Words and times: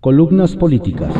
Columnas 0.00 0.54
políticas. 0.54 1.12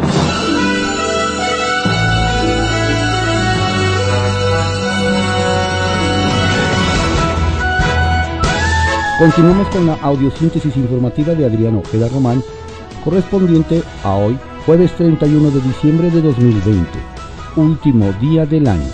Continuamos 9.19 9.67
con 9.71 9.85
la 9.85 9.95
audiosíntesis 9.95 10.77
informativa 10.77 11.35
de 11.35 11.45
Adriano 11.45 11.81
Ojeda 11.81 12.09
Román, 12.09 12.41
correspondiente 13.03 13.83
a 14.05 14.15
hoy, 14.15 14.39
jueves 14.65 14.93
31 14.93 15.51
de 15.51 15.61
diciembre 15.61 16.09
de 16.13 16.23
2020, 16.23 16.89
último 17.57 18.13
día 18.21 18.47
del 18.47 18.69
año. 18.69 18.93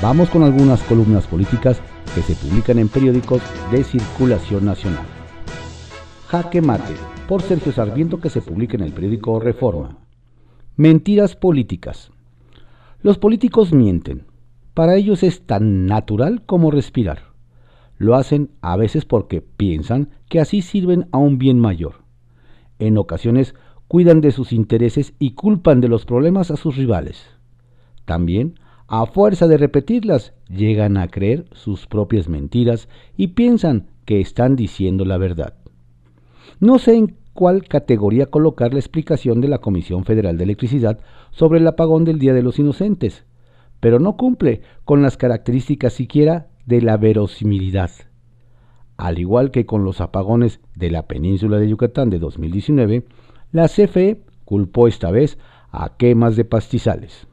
Vamos 0.00 0.30
con 0.30 0.42
algunas 0.42 0.80
columnas 0.84 1.26
políticas 1.26 1.82
que 2.14 2.22
se 2.22 2.34
publican 2.34 2.78
en 2.78 2.88
periódicos 2.88 3.42
de 3.70 3.84
circulación 3.84 4.64
nacional. 4.64 5.04
Jaque 6.28 6.62
Mate, 6.62 6.94
por 7.30 7.42
Sergio 7.42 7.70
Sarmiento, 7.70 8.18
que 8.18 8.28
se 8.28 8.42
publica 8.42 8.76
en 8.76 8.82
el 8.82 8.92
periódico 8.92 9.38
Reforma. 9.38 9.98
Mentiras 10.74 11.36
políticas. 11.36 12.10
Los 13.02 13.18
políticos 13.18 13.72
mienten. 13.72 14.26
Para 14.74 14.96
ellos 14.96 15.22
es 15.22 15.46
tan 15.46 15.86
natural 15.86 16.42
como 16.44 16.72
respirar. 16.72 17.20
Lo 17.98 18.16
hacen 18.16 18.50
a 18.62 18.76
veces 18.76 19.04
porque 19.04 19.42
piensan 19.42 20.08
que 20.28 20.40
así 20.40 20.60
sirven 20.60 21.06
a 21.12 21.18
un 21.18 21.38
bien 21.38 21.60
mayor. 21.60 22.02
En 22.80 22.98
ocasiones 22.98 23.54
cuidan 23.86 24.20
de 24.20 24.32
sus 24.32 24.52
intereses 24.52 25.14
y 25.20 25.34
culpan 25.34 25.80
de 25.80 25.86
los 25.86 26.06
problemas 26.06 26.50
a 26.50 26.56
sus 26.56 26.76
rivales. 26.76 27.24
También, 28.06 28.58
a 28.88 29.06
fuerza 29.06 29.46
de 29.46 29.56
repetirlas, 29.56 30.34
llegan 30.48 30.96
a 30.96 31.06
creer 31.06 31.46
sus 31.52 31.86
propias 31.86 32.28
mentiras 32.28 32.88
y 33.16 33.28
piensan 33.28 33.86
que 34.04 34.20
están 34.20 34.56
diciendo 34.56 35.04
la 35.04 35.16
verdad. 35.16 35.54
No 36.58 36.78
sé 36.78 36.96
en 36.96 37.19
cuál 37.32 37.66
categoría 37.66 38.26
colocar 38.26 38.72
la 38.72 38.80
explicación 38.80 39.40
de 39.40 39.48
la 39.48 39.58
Comisión 39.58 40.04
Federal 40.04 40.36
de 40.36 40.44
Electricidad 40.44 41.00
sobre 41.30 41.58
el 41.58 41.66
apagón 41.66 42.04
del 42.04 42.18
Día 42.18 42.34
de 42.34 42.42
los 42.42 42.58
Inocentes, 42.58 43.24
pero 43.80 43.98
no 43.98 44.16
cumple 44.16 44.62
con 44.84 45.02
las 45.02 45.16
características 45.16 45.92
siquiera 45.92 46.48
de 46.66 46.82
la 46.82 46.96
verosimilidad. 46.96 47.90
Al 48.96 49.18
igual 49.18 49.50
que 49.50 49.64
con 49.64 49.84
los 49.84 50.00
apagones 50.00 50.60
de 50.74 50.90
la 50.90 51.06
península 51.06 51.58
de 51.58 51.68
Yucatán 51.68 52.10
de 52.10 52.18
2019, 52.18 53.06
la 53.52 53.66
CFE 53.66 54.22
culpó 54.44 54.88
esta 54.88 55.10
vez 55.10 55.38
a 55.70 55.96
quemas 55.96 56.36
de 56.36 56.44
pastizales. 56.44 57.26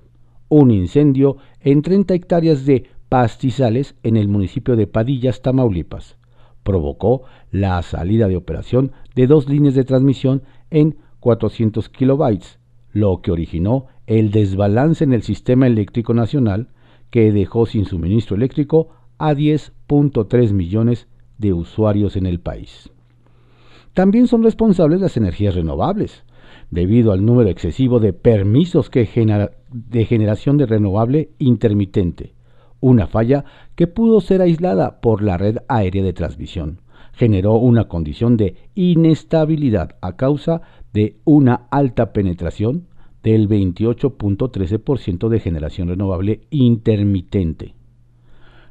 Un 0.47 0.71
incendio 0.71 1.37
en 1.59 1.81
30 1.81 2.13
hectáreas 2.13 2.65
de 2.65 2.89
pastizales 3.09 3.95
en 4.03 4.15
el 4.15 4.27
municipio 4.27 4.75
de 4.75 4.87
Padillas, 4.87 5.41
Tamaulipas, 5.41 6.16
provocó 6.67 7.21
la 7.49 7.81
salida 7.81 8.27
de 8.27 8.35
operación 8.35 8.91
de 9.15 9.25
dos 9.25 9.47
líneas 9.47 9.73
de 9.73 9.85
transmisión 9.85 10.43
en 10.69 10.97
400 11.21 11.87
kilobytes, 11.87 12.59
lo 12.91 13.21
que 13.21 13.31
originó 13.31 13.85
el 14.05 14.31
desbalance 14.31 15.05
en 15.05 15.13
el 15.13 15.23
sistema 15.23 15.65
eléctrico 15.65 16.13
nacional 16.13 16.67
que 17.09 17.31
dejó 17.31 17.67
sin 17.67 17.85
suministro 17.85 18.35
eléctrico 18.35 18.89
a 19.17 19.33
10.3 19.33 20.51
millones 20.51 21.07
de 21.37 21.53
usuarios 21.53 22.17
en 22.17 22.25
el 22.25 22.41
país. 22.41 22.91
También 23.93 24.27
son 24.27 24.43
responsables 24.43 24.99
las 24.99 25.15
energías 25.15 25.55
renovables, 25.55 26.25
debido 26.69 27.13
al 27.13 27.25
número 27.25 27.49
excesivo 27.49 28.01
de 28.01 28.11
permisos 28.11 28.89
que 28.89 29.09
de 29.71 30.05
generación 30.05 30.57
de 30.57 30.65
renovable 30.65 31.29
intermitente, 31.39 32.33
una 32.79 33.07
falla 33.07 33.45
que 33.75 33.87
pudo 33.87 34.21
ser 34.21 34.41
aislada 34.41 34.99
por 35.01 35.21
la 35.21 35.37
red 35.37 35.57
aérea 35.67 36.03
de 36.03 36.13
transmisión. 36.13 36.81
Generó 37.13 37.55
una 37.55 37.87
condición 37.87 38.37
de 38.37 38.55
inestabilidad 38.75 39.95
a 40.01 40.15
causa 40.15 40.61
de 40.93 41.17
una 41.25 41.67
alta 41.71 42.13
penetración 42.13 42.87
del 43.23 43.49
28.13% 43.49 45.27
de 45.27 45.39
generación 45.39 45.89
renovable 45.89 46.41
intermitente. 46.49 47.73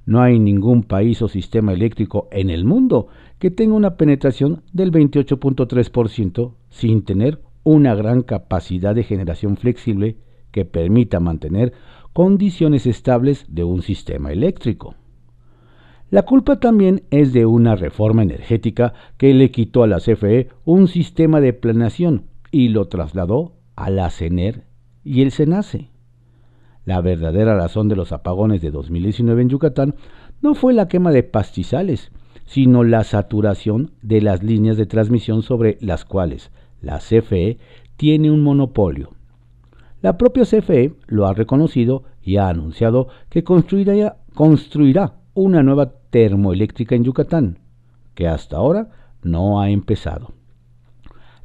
No 0.06 0.22
hay 0.22 0.38
ningún 0.38 0.84
país 0.84 1.20
o 1.22 1.28
sistema 1.28 1.72
eléctrico 1.72 2.28
en 2.31 2.50
el 2.50 2.64
mundo 2.64 3.08
que 3.41 3.50
tenga 3.50 3.75
una 3.75 3.97
penetración 3.97 4.62
del 4.72 4.92
28.3% 4.92 6.52
sin 6.70 7.04
tener 7.04 7.41
una 7.64 7.97
gran 7.97 8.22
capacidad 8.22 8.94
de 8.94 9.02
generación 9.02 9.56
flexible 9.56 10.16
que 10.52 10.64
permita 10.64 11.19
mantener 11.19 11.72
condiciones 12.16 12.87
estables 12.87 13.44
de 13.47 13.62
un 13.62 13.82
sistema 13.82 14.32
eléctrico. 14.32 14.94
La 16.09 16.22
culpa 16.22 16.59
también 16.60 17.03
es 17.10 17.34
de 17.34 17.44
una 17.44 17.77
reforma 17.77 18.22
energética 18.22 18.94
que 19.19 19.34
le 19.34 19.50
quitó 19.50 19.82
a 19.82 19.87
la 19.87 19.99
CFE 19.99 20.49
un 20.65 20.88
sistema 20.88 21.43
de 21.43 21.53
planeación 21.53 22.22
y 22.50 22.69
lo 22.69 22.88
trasladó 22.88 23.53
a 23.75 23.91
la 23.91 24.09
CENER 24.09 24.65
y 25.05 25.21
el 25.21 25.31
SENACE. 25.31 25.91
La 26.87 27.03
verdadera 27.03 27.55
razón 27.55 27.87
de 27.87 27.97
los 27.97 28.12
apagones 28.12 28.62
de 28.62 28.71
2019 28.71 29.43
en 29.43 29.49
Yucatán 29.50 29.94
no 30.41 30.55
fue 30.55 30.72
la 30.72 30.88
quema 30.88 31.12
de 31.12 31.22
pastizales, 31.22 32.12
sino 32.47 32.82
la 32.82 33.05
saturación 33.05 33.91
de 34.00 34.22
las 34.22 34.43
líneas 34.43 34.78
de 34.78 34.87
transmisión 34.87 35.43
sobre 35.43 35.76
las 35.82 36.06
cuales 36.06 36.50
la 36.81 36.97
CFE 36.97 37.59
tiene 37.99 38.31
un 38.31 38.43
monopolio. 38.43 39.16
La 40.02 40.18
propia 40.18 40.44
CFE 40.44 40.94
lo 41.06 41.26
ha 41.26 41.32
reconocido 41.32 42.04
y 42.22 42.36
ha 42.36 42.48
anunciado 42.48 43.08
que 43.30 43.44
construirá, 43.44 44.16
una 45.34 45.62
nueva 45.62 45.92
termoeléctrica 46.10 46.94
en 46.94 47.04
Yucatán, 47.04 47.58
que 48.14 48.28
hasta 48.28 48.56
ahora 48.56 48.88
no 49.22 49.60
ha 49.60 49.70
empezado. 49.70 50.32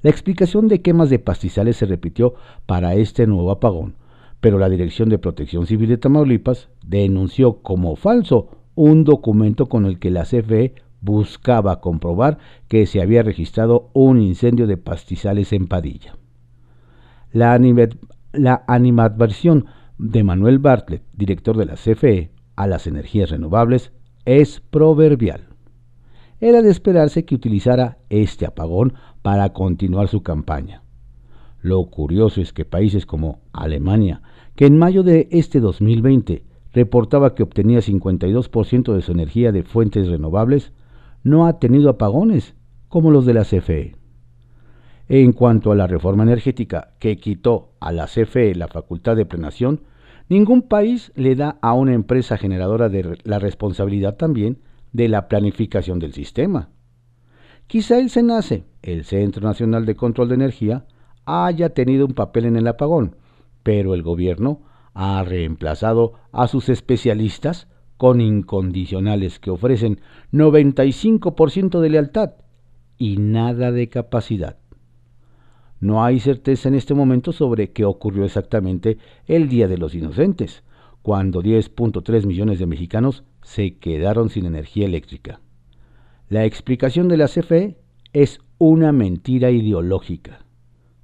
La 0.01 0.09
explicación 0.09 0.67
de 0.67 0.81
quemas 0.81 1.09
de 1.09 1.19
pastizales 1.19 1.77
se 1.77 1.85
repitió 1.85 2.33
para 2.65 2.95
este 2.95 3.27
nuevo 3.27 3.51
apagón, 3.51 3.95
pero 4.39 4.57
la 4.57 4.69
Dirección 4.69 5.09
de 5.09 5.19
Protección 5.19 5.67
Civil 5.67 5.89
de 5.89 5.97
Tamaulipas 5.97 6.69
denunció 6.83 7.61
como 7.61 7.95
falso 7.95 8.49
un 8.75 9.03
documento 9.03 9.67
con 9.67 9.85
el 9.85 9.99
que 9.99 10.09
la 10.09 10.23
CFE 10.23 10.75
buscaba 11.01 11.81
comprobar 11.81 12.37
que 12.67 12.85
se 12.85 13.01
había 13.01 13.23
registrado 13.23 13.89
un 13.93 14.21
incendio 14.21 14.67
de 14.67 14.77
pastizales 14.77 15.53
en 15.53 15.67
Padilla. 15.67 16.15
La, 17.31 17.57
la 18.33 18.63
animadversión 18.67 19.65
de 19.97 20.23
Manuel 20.23 20.59
Bartlett, 20.59 21.03
director 21.13 21.57
de 21.57 21.65
la 21.65 21.75
CFE, 21.75 22.31
a 22.55 22.67
las 22.67 22.87
energías 22.87 23.29
renovables 23.29 23.91
es 24.25 24.59
proverbial. 24.59 25.47
Era 26.39 26.61
de 26.61 26.71
esperarse 26.71 27.25
que 27.25 27.35
utilizara 27.35 27.99
este 28.09 28.45
apagón 28.45 28.93
para 29.21 29.53
continuar 29.53 30.07
su 30.07 30.23
campaña. 30.23 30.83
Lo 31.61 31.85
curioso 31.85 32.41
es 32.41 32.53
que 32.53 32.65
países 32.65 33.05
como 33.05 33.41
Alemania, 33.53 34.23
que 34.55 34.65
en 34.65 34.77
mayo 34.77 35.03
de 35.03 35.27
este 35.31 35.59
2020 35.59 36.43
reportaba 36.73 37.35
que 37.35 37.43
obtenía 37.43 37.79
52% 37.79 38.93
de 38.93 39.01
su 39.01 39.11
energía 39.11 39.51
de 39.51 39.63
fuentes 39.63 40.07
renovables, 40.07 40.73
no 41.23 41.45
ha 41.45 41.59
tenido 41.59 41.89
apagones 41.89 42.55
como 42.87 43.11
los 43.11 43.25
de 43.25 43.33
la 43.33 43.43
CFE. 43.43 43.95
En 45.13 45.33
cuanto 45.33 45.73
a 45.73 45.75
la 45.75 45.87
reforma 45.87 46.23
energética 46.23 46.93
que 46.97 47.17
quitó 47.17 47.73
a 47.81 47.91
la 47.91 48.07
CFE 48.07 48.55
la 48.55 48.69
facultad 48.69 49.17
de 49.17 49.25
plenación, 49.25 49.81
ningún 50.29 50.61
país 50.61 51.11
le 51.15 51.35
da 51.35 51.57
a 51.61 51.73
una 51.73 51.93
empresa 51.93 52.37
generadora 52.37 52.87
de 52.87 53.17
la 53.25 53.37
responsabilidad 53.37 54.15
también 54.15 54.59
de 54.93 55.09
la 55.09 55.27
planificación 55.27 55.99
del 55.99 56.13
sistema. 56.13 56.69
Quizá 57.67 57.99
el 57.99 58.09
SENACE, 58.09 58.63
el 58.83 59.03
Centro 59.03 59.45
Nacional 59.45 59.85
de 59.85 59.95
Control 59.95 60.29
de 60.29 60.35
Energía, 60.35 60.85
haya 61.25 61.73
tenido 61.73 62.05
un 62.05 62.13
papel 62.13 62.45
en 62.45 62.55
el 62.55 62.67
apagón, 62.69 63.17
pero 63.63 63.95
el 63.95 64.03
gobierno 64.03 64.61
ha 64.93 65.21
reemplazado 65.23 66.13
a 66.31 66.47
sus 66.47 66.69
especialistas 66.69 67.67
con 67.97 68.21
incondicionales 68.21 69.39
que 69.39 69.51
ofrecen 69.51 69.99
95% 70.31 71.81
de 71.81 71.89
lealtad 71.89 72.35
y 72.97 73.17
nada 73.17 73.73
de 73.73 73.89
capacidad. 73.89 74.60
No 75.81 76.03
hay 76.03 76.19
certeza 76.19 76.69
en 76.69 76.75
este 76.75 76.93
momento 76.93 77.31
sobre 77.31 77.71
qué 77.71 77.85
ocurrió 77.85 78.23
exactamente 78.23 78.99
el 79.25 79.49
Día 79.49 79.67
de 79.67 79.79
los 79.79 79.95
Inocentes, 79.95 80.63
cuando 81.01 81.41
10.3 81.41 82.25
millones 82.27 82.59
de 82.59 82.67
mexicanos 82.67 83.23
se 83.41 83.77
quedaron 83.77 84.29
sin 84.29 84.45
energía 84.45 84.85
eléctrica. 84.85 85.41
La 86.29 86.45
explicación 86.45 87.07
de 87.07 87.17
la 87.17 87.27
CFE 87.27 87.77
es 88.13 88.39
una 88.59 88.91
mentira 88.91 89.49
ideológica. 89.49 90.45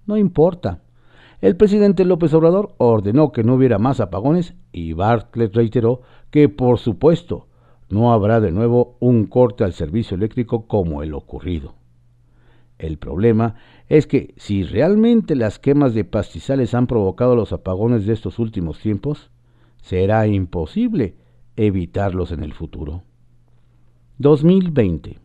No 0.05 0.15
importa, 0.15 0.83
el 1.41 1.57
presidente 1.57 2.05
López 2.05 2.33
Obrador 2.35 2.75
ordenó 2.77 3.31
que 3.31 3.43
no 3.43 3.55
hubiera 3.55 3.79
más 3.79 3.99
apagones 3.99 4.53
y 4.71 4.93
Bartlett 4.93 5.55
reiteró 5.55 6.01
que, 6.29 6.49
por 6.49 6.77
supuesto, 6.77 7.47
no 7.89 8.13
habrá 8.13 8.39
de 8.39 8.51
nuevo 8.51 8.97
un 8.99 9.25
corte 9.25 9.63
al 9.63 9.73
servicio 9.73 10.15
eléctrico 10.15 10.67
como 10.67 11.01
el 11.01 11.15
ocurrido. 11.15 11.75
El 12.77 12.97
problema 12.97 13.55
es 13.89 14.05
que 14.05 14.33
si 14.37 14.63
realmente 14.63 15.35
las 15.35 15.59
quemas 15.59 15.93
de 15.93 16.03
pastizales 16.03 16.73
han 16.73 16.87
provocado 16.87 17.35
los 17.35 17.53
apagones 17.53 18.05
de 18.05 18.13
estos 18.13 18.37
últimos 18.39 18.79
tiempos, 18.79 19.31
será 19.81 20.27
imposible 20.27 21.15
evitarlos 21.55 22.31
en 22.31 22.43
el 22.43 22.53
futuro. 22.53 23.03
2020. 24.19 25.19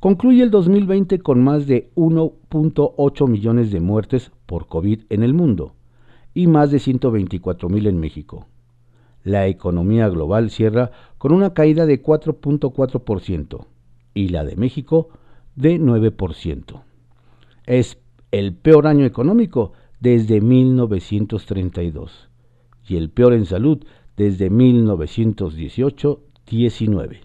concluye 0.00 0.42
el 0.42 0.50
2020 0.50 1.20
con 1.20 1.42
más 1.42 1.66
de 1.66 1.90
1.8 1.94 3.28
millones 3.28 3.70
de 3.70 3.80
muertes 3.80 4.32
por 4.46 4.66
COVID 4.66 5.02
en 5.08 5.22
el 5.22 5.32
mundo 5.32 5.74
y 6.34 6.48
más 6.48 6.70
de 6.70 6.80
124 6.80 7.68
mil 7.68 7.86
en 7.86 8.00
México. 8.00 8.46
La 9.22 9.46
economía 9.46 10.08
global 10.08 10.50
cierra 10.50 10.90
con 11.18 11.32
una 11.32 11.54
caída 11.54 11.86
de 11.86 12.02
4.4% 12.02 13.66
y 14.14 14.28
la 14.28 14.44
de 14.44 14.56
México 14.56 15.10
de 15.54 15.80
9%. 15.80 16.82
Es 17.72 17.98
el 18.32 18.54
peor 18.54 18.86
año 18.86 19.06
económico 19.06 19.72
desde 19.98 20.42
1932 20.42 22.28
y 22.86 22.96
el 22.96 23.08
peor 23.08 23.32
en 23.32 23.46
salud 23.46 23.82
desde 24.14 24.50
1918-19. 24.50 27.20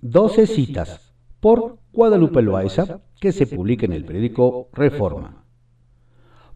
12 0.00 0.46
citas 0.46 1.12
por 1.38 1.76
Guadalupe 1.92 2.40
Loaiza 2.40 3.02
que 3.20 3.32
se 3.32 3.46
publica 3.46 3.84
en 3.84 3.92
el 3.92 4.06
periódico 4.06 4.70
Reforma. 4.72 5.44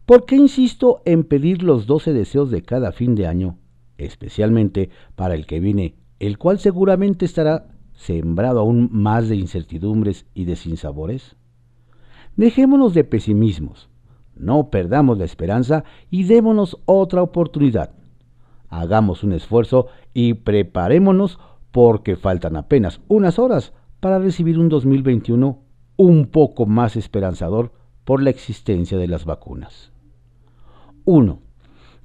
¿Por 0.07 0.25
qué 0.25 0.35
insisto 0.35 1.03
en 1.05 1.25
pedir 1.25 1.61
los 1.61 1.85
12 1.85 2.13
deseos 2.13 2.49
de 2.49 2.63
cada 2.63 2.93
fin 2.93 3.13
de 3.13 3.27
año, 3.27 3.59
especialmente 3.99 4.89
para 5.15 5.35
el 5.35 5.45
que 5.45 5.59
viene, 5.59 5.97
el 6.17 6.39
cual 6.39 6.57
seguramente 6.57 7.25
estará 7.25 7.67
sembrado 7.93 8.61
aún 8.61 8.89
más 8.91 9.29
de 9.29 9.35
incertidumbres 9.35 10.25
y 10.33 10.45
de 10.45 10.55
sinsabores? 10.55 11.35
Dejémonos 12.35 12.93
de 12.93 13.03
pesimismos, 13.03 13.89
no 14.35 14.69
perdamos 14.69 15.17
la 15.17 15.25
esperanza 15.25 15.83
y 16.09 16.23
démonos 16.23 16.79
otra 16.85 17.21
oportunidad. 17.21 17.91
Hagamos 18.69 19.23
un 19.23 19.33
esfuerzo 19.33 19.87
y 20.13 20.33
preparémonos 20.33 21.39
porque 21.71 22.15
faltan 22.15 22.55
apenas 22.55 23.01
unas 23.07 23.37
horas 23.37 23.73
para 23.99 24.19
recibir 24.19 24.57
un 24.57 24.69
2021 24.69 25.59
un 25.95 26.25
poco 26.25 26.65
más 26.65 26.95
esperanzador 26.95 27.71
por 28.03 28.21
la 28.21 28.31
existencia 28.31 28.97
de 28.97 29.07
las 29.07 29.25
vacunas. 29.25 29.91
1. 31.05 31.39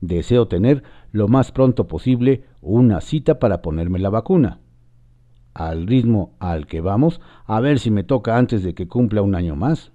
Deseo 0.01 0.47
tener 0.47 0.83
lo 1.11 1.29
más 1.29 1.53
pronto 1.53 1.87
posible 1.89 2.45
una 2.61 3.01
cita 3.01 3.39
para 3.39 3.63
ponerme 3.63 3.99
la 3.99 4.11
vacuna. 4.11 4.61
Al 5.55 5.87
ritmo 5.87 6.35
al 6.39 6.67
que 6.67 6.81
vamos, 6.81 7.21
a 7.47 7.61
ver 7.61 7.79
si 7.79 7.91
me 7.91 8.05
toca 8.05 8.37
antes 8.37 8.63
de 8.63 8.75
que 8.75 8.87
cumpla 8.87 9.23
un 9.23 9.35
año 9.35 9.57
más. 9.57 9.93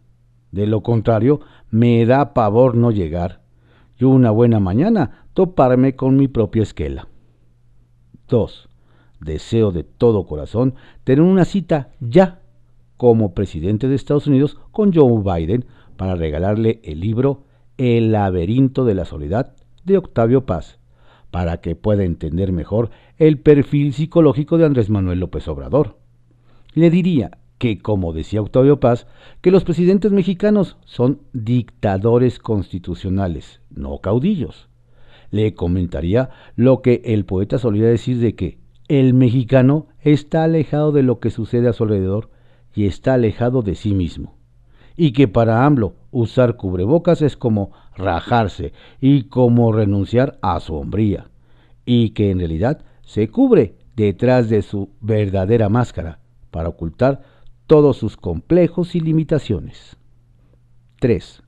De 0.54 0.68
lo 0.68 0.84
contrario, 0.84 1.42
me 1.72 2.06
da 2.06 2.36
pavor 2.36 2.76
no 2.76 2.92
llegar 2.92 3.42
y 3.98 4.04
una 4.04 4.30
buena 4.30 4.60
mañana 4.60 5.26
toparme 5.34 5.96
con 5.96 6.16
mi 6.16 6.28
propia 6.28 6.62
esquela. 6.62 7.08
2. 8.30 8.70
Deseo 9.20 9.72
de 9.72 9.84
todo 9.84 10.28
corazón 10.28 10.76
tener 11.04 11.24
una 11.24 11.46
cita 11.46 11.90
ya 12.00 12.42
como 12.98 13.34
presidente 13.34 13.88
de 13.88 13.96
Estados 13.96 14.28
Unidos 14.28 14.60
con 14.72 14.94
Joe 14.94 15.24
Biden 15.24 15.66
para 15.98 16.14
regalarle 16.14 16.82
el 16.84 17.00
libro 17.00 17.46
El 17.78 18.12
laberinto 18.12 18.86
de 18.86 18.94
la 18.94 19.06
soledad 19.06 19.56
de 19.86 19.98
Octavio 19.98 20.46
Paz, 20.46 20.78
para 21.32 21.62
que 21.62 21.76
pueda 21.76 22.04
entender 22.04 22.52
mejor 22.52 22.92
el 23.18 23.40
perfil 23.40 23.92
psicológico 23.92 24.60
de 24.60 24.66
Andrés 24.66 24.92
Manuel 24.92 25.20
López 25.20 25.48
Obrador. 25.48 25.98
Le 26.76 26.92
diría, 26.92 27.40
que, 27.58 27.80
como 27.80 28.14
decía 28.14 28.42
Octavio 28.42 28.80
Paz, 28.80 29.08
que 29.42 29.52
los 29.52 29.64
presidentes 29.64 30.12
mexicanos 30.12 30.78
son 30.86 31.22
dictadores 31.34 32.40
constitucionales, 32.40 33.62
no 33.70 34.00
caudillos. 34.00 34.70
Le 35.32 35.54
comentaría 35.54 36.30
lo 36.56 36.82
que 36.82 37.02
el 37.06 37.26
poeta 37.26 37.58
solía 37.58 37.88
decir 37.88 38.20
de 38.20 38.36
que 38.36 38.60
el 38.88 39.14
mexicano 39.14 39.88
está 40.02 40.44
alejado 40.44 40.92
de 40.92 41.04
lo 41.04 41.20
que 41.20 41.32
sucede 41.32 41.70
a 41.70 41.74
su 41.74 41.84
alrededor 41.84 42.30
y 42.76 42.86
está 42.86 43.14
alejado 43.14 43.62
de 43.62 43.76
sí 43.76 43.94
mismo. 43.94 44.36
Y 44.96 45.14
que 45.14 45.28
para 45.28 45.66
AMLO 45.66 45.96
usar 46.12 46.56
cubrebocas 46.56 47.22
es 47.22 47.36
como 47.38 47.72
rajarse 47.96 48.74
y 49.00 49.24
como 49.24 49.72
renunciar 49.72 50.38
a 50.42 50.60
su 50.60 50.76
hombría. 50.76 51.30
Y 51.86 52.10
que 52.10 52.30
en 52.30 52.40
realidad 52.40 52.84
se 53.04 53.30
cubre 53.30 53.76
detrás 53.96 54.50
de 54.50 54.62
su 54.62 54.90
verdadera 55.02 55.70
máscara 55.70 56.20
para 56.52 56.70
ocultar 56.70 57.22
todos 57.74 57.98
sus 57.98 58.18
complejos 58.18 58.94
y 58.94 59.00
limitaciones. 59.00 59.98
3. 61.00 61.42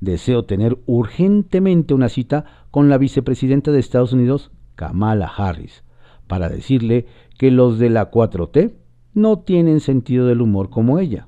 Deseo 0.00 0.44
tener 0.44 0.78
urgentemente 0.86 1.94
una 1.94 2.08
cita 2.08 2.44
con 2.70 2.88
la 2.88 2.96
vicepresidenta 2.96 3.72
de 3.72 3.80
Estados 3.80 4.12
Unidos, 4.12 4.52
Kamala 4.76 5.26
Harris, 5.26 5.82
para 6.28 6.48
decirle 6.48 7.06
que 7.38 7.50
los 7.50 7.80
de 7.80 7.90
la 7.90 8.12
4T 8.12 8.74
no 9.14 9.40
tienen 9.40 9.80
sentido 9.80 10.28
del 10.28 10.42
humor 10.42 10.70
como 10.70 11.00
ella, 11.00 11.26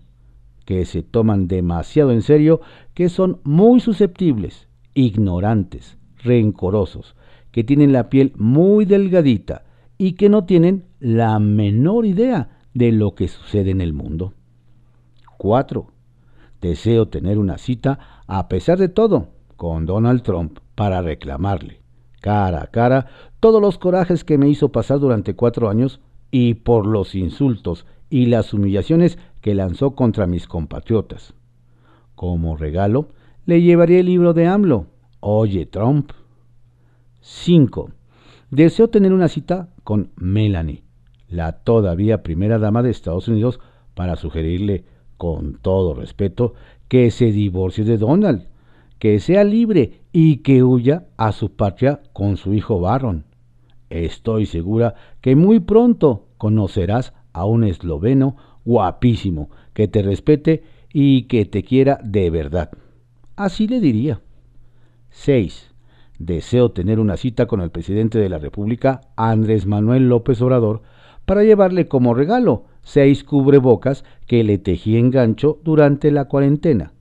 que 0.64 0.84
se 0.84 1.02
toman 1.02 1.48
demasiado 1.48 2.12
en 2.12 2.22
serio, 2.22 2.60
que 2.94 3.08
son 3.08 3.40
muy 3.42 3.80
susceptibles, 3.80 4.68
ignorantes, 4.94 5.98
rencorosos, 6.22 7.16
que 7.50 7.64
tienen 7.64 7.92
la 7.92 8.08
piel 8.08 8.32
muy 8.36 8.84
delgadita 8.84 9.64
y 9.98 10.12
que 10.12 10.28
no 10.28 10.44
tienen 10.44 10.84
la 11.00 11.36
menor 11.40 12.06
idea 12.06 12.60
de 12.74 12.92
lo 12.92 13.16
que 13.16 13.26
sucede 13.26 13.72
en 13.72 13.80
el 13.80 13.92
mundo. 13.92 14.35
4. 15.38 15.86
Deseo 16.60 17.08
tener 17.08 17.38
una 17.38 17.58
cita, 17.58 18.22
a 18.26 18.48
pesar 18.48 18.78
de 18.78 18.88
todo, 18.88 19.28
con 19.56 19.86
Donald 19.86 20.22
Trump 20.22 20.58
para 20.74 21.02
reclamarle, 21.02 21.80
cara 22.20 22.62
a 22.62 22.66
cara, 22.68 23.06
todos 23.40 23.60
los 23.60 23.78
corajes 23.78 24.24
que 24.24 24.38
me 24.38 24.48
hizo 24.48 24.70
pasar 24.70 24.98
durante 24.98 25.34
cuatro 25.34 25.68
años 25.68 26.00
y 26.30 26.54
por 26.54 26.86
los 26.86 27.14
insultos 27.14 27.86
y 28.10 28.26
las 28.26 28.52
humillaciones 28.52 29.18
que 29.40 29.54
lanzó 29.54 29.94
contra 29.94 30.26
mis 30.26 30.46
compatriotas. 30.46 31.34
Como 32.14 32.56
regalo, 32.56 33.08
le 33.44 33.62
llevaré 33.62 34.00
el 34.00 34.06
libro 34.06 34.32
de 34.34 34.46
AMLO, 34.46 34.86
Oye 35.20 35.66
Trump. 35.66 36.12
5. 37.20 37.90
Deseo 38.50 38.88
tener 38.88 39.12
una 39.12 39.28
cita 39.28 39.70
con 39.82 40.10
Melanie, 40.16 40.84
la 41.28 41.52
todavía 41.52 42.22
primera 42.22 42.58
dama 42.58 42.82
de 42.82 42.90
Estados 42.90 43.26
Unidos 43.28 43.60
para 43.94 44.16
sugerirle, 44.16 44.84
con 45.16 45.58
todo 45.60 45.94
respeto, 45.94 46.54
que 46.88 47.10
se 47.10 47.32
divorcie 47.32 47.84
de 47.84 47.98
Donald, 47.98 48.46
que 48.98 49.18
sea 49.20 49.44
libre 49.44 50.00
y 50.12 50.38
que 50.38 50.62
huya 50.62 51.06
a 51.16 51.32
su 51.32 51.52
patria 51.52 52.00
con 52.12 52.36
su 52.36 52.54
hijo 52.54 52.80
Barron. 52.80 53.24
Estoy 53.90 54.46
segura 54.46 54.94
que 55.20 55.36
muy 55.36 55.60
pronto 55.60 56.26
conocerás 56.38 57.12
a 57.32 57.44
un 57.44 57.64
esloveno 57.64 58.36
guapísimo, 58.64 59.50
que 59.74 59.88
te 59.88 60.02
respete 60.02 60.64
y 60.92 61.24
que 61.24 61.44
te 61.44 61.62
quiera 61.62 61.98
de 62.02 62.30
verdad. 62.30 62.70
Así 63.36 63.68
le 63.68 63.80
diría. 63.80 64.20
6. 65.10 65.74
Deseo 66.18 66.70
tener 66.70 66.98
una 66.98 67.16
cita 67.16 67.46
con 67.46 67.60
el 67.60 67.70
presidente 67.70 68.18
de 68.18 68.30
la 68.30 68.38
República, 68.38 69.02
Andrés 69.16 69.66
Manuel 69.66 70.08
López 70.08 70.40
Obrador, 70.40 70.82
para 71.26 71.44
llevarle 71.44 71.88
como 71.88 72.14
regalo 72.14 72.64
seis 72.86 73.24
cubrebocas 73.24 74.04
que 74.28 74.44
le 74.44 74.58
tejí 74.58 74.96
en 74.96 75.10
gancho 75.10 75.58
durante 75.64 76.12
la 76.12 76.26
cuarentena 76.26 76.92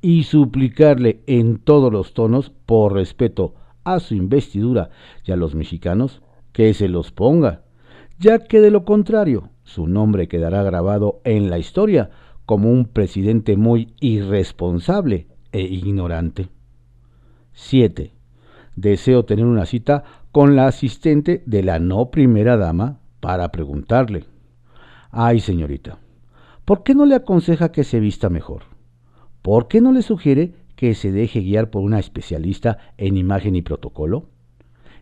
y 0.00 0.22
suplicarle 0.22 1.20
en 1.26 1.58
todos 1.58 1.92
los 1.92 2.14
tonos, 2.14 2.50
por 2.64 2.94
respeto 2.94 3.54
a 3.84 4.00
su 4.00 4.14
investidura 4.14 4.88
y 5.22 5.32
a 5.32 5.36
los 5.36 5.54
mexicanos, 5.54 6.22
que 6.52 6.72
se 6.72 6.88
los 6.88 7.12
ponga, 7.12 7.60
ya 8.18 8.38
que 8.38 8.62
de 8.62 8.70
lo 8.70 8.86
contrario 8.86 9.50
su 9.64 9.86
nombre 9.86 10.28
quedará 10.28 10.62
grabado 10.62 11.20
en 11.24 11.50
la 11.50 11.58
historia 11.58 12.08
como 12.46 12.70
un 12.70 12.86
presidente 12.86 13.58
muy 13.58 13.92
irresponsable 14.00 15.26
e 15.52 15.60
ignorante. 15.60 16.48
7. 17.52 18.12
Deseo 18.76 19.26
tener 19.26 19.44
una 19.44 19.66
cita 19.66 20.04
con 20.32 20.56
la 20.56 20.68
asistente 20.68 21.42
de 21.44 21.62
la 21.62 21.78
no 21.80 22.10
primera 22.10 22.56
dama 22.56 23.00
para 23.20 23.52
preguntarle, 23.52 24.24
ay 25.14 25.40
señorita, 25.40 25.98
¿por 26.64 26.82
qué 26.82 26.94
no 26.94 27.06
le 27.06 27.14
aconseja 27.14 27.72
que 27.72 27.84
se 27.84 28.00
vista 28.00 28.28
mejor? 28.28 28.62
¿Por 29.42 29.68
qué 29.68 29.80
no 29.80 29.92
le 29.92 30.02
sugiere 30.02 30.54
que 30.76 30.94
se 30.94 31.12
deje 31.12 31.40
guiar 31.40 31.70
por 31.70 31.82
una 31.82 31.98
especialista 31.98 32.78
en 32.98 33.16
imagen 33.16 33.56
y 33.56 33.62
protocolo? 33.62 34.26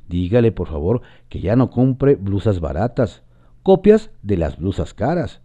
Dígale, 0.08 0.52
por 0.52 0.68
favor, 0.68 1.02
que 1.28 1.40
ya 1.40 1.56
no 1.56 1.70
compre 1.70 2.16
blusas 2.16 2.60
baratas, 2.60 3.22
copias 3.62 4.10
de 4.22 4.36
las 4.36 4.58
blusas 4.58 4.94
caras, 4.94 5.40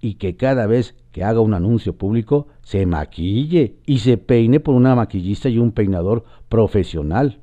y 0.00 0.14
que 0.14 0.36
cada 0.36 0.66
vez 0.66 0.96
que 1.12 1.24
haga 1.24 1.40
un 1.40 1.54
anuncio 1.54 1.96
público 1.96 2.48
se 2.62 2.86
maquille 2.86 3.76
y 3.86 3.98
se 3.98 4.16
peine 4.16 4.60
por 4.60 4.74
una 4.74 4.94
maquillista 4.94 5.48
y 5.48 5.58
un 5.58 5.72
peinador 5.72 6.24
profesional. 6.48 7.40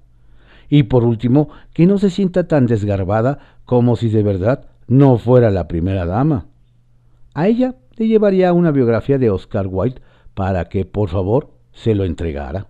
Y 0.70 0.84
por 0.84 1.04
último, 1.04 1.50
que 1.74 1.86
no 1.86 1.98
se 1.98 2.10
sienta 2.10 2.48
tan 2.48 2.66
desgarbada 2.66 3.40
como 3.66 3.96
si 3.96 4.10
de 4.10 4.24
verdad 4.24 4.66
no 4.88 5.18
fuera 5.18 5.52
la 5.52 5.68
primera 5.68 6.06
dama. 6.06 6.48
A 7.36 7.48
ella 7.48 7.76
le 7.98 8.08
llevaría 8.08 8.54
una 8.54 8.72
biografía 8.72 9.18
de 9.18 9.30
Oscar 9.30 9.68
Wilde 9.70 10.02
para 10.34 10.66
que, 10.66 10.86
por 10.86 11.10
favor, 11.10 11.52
se 11.74 11.94
lo 11.94 12.06
entregara. 12.06 12.68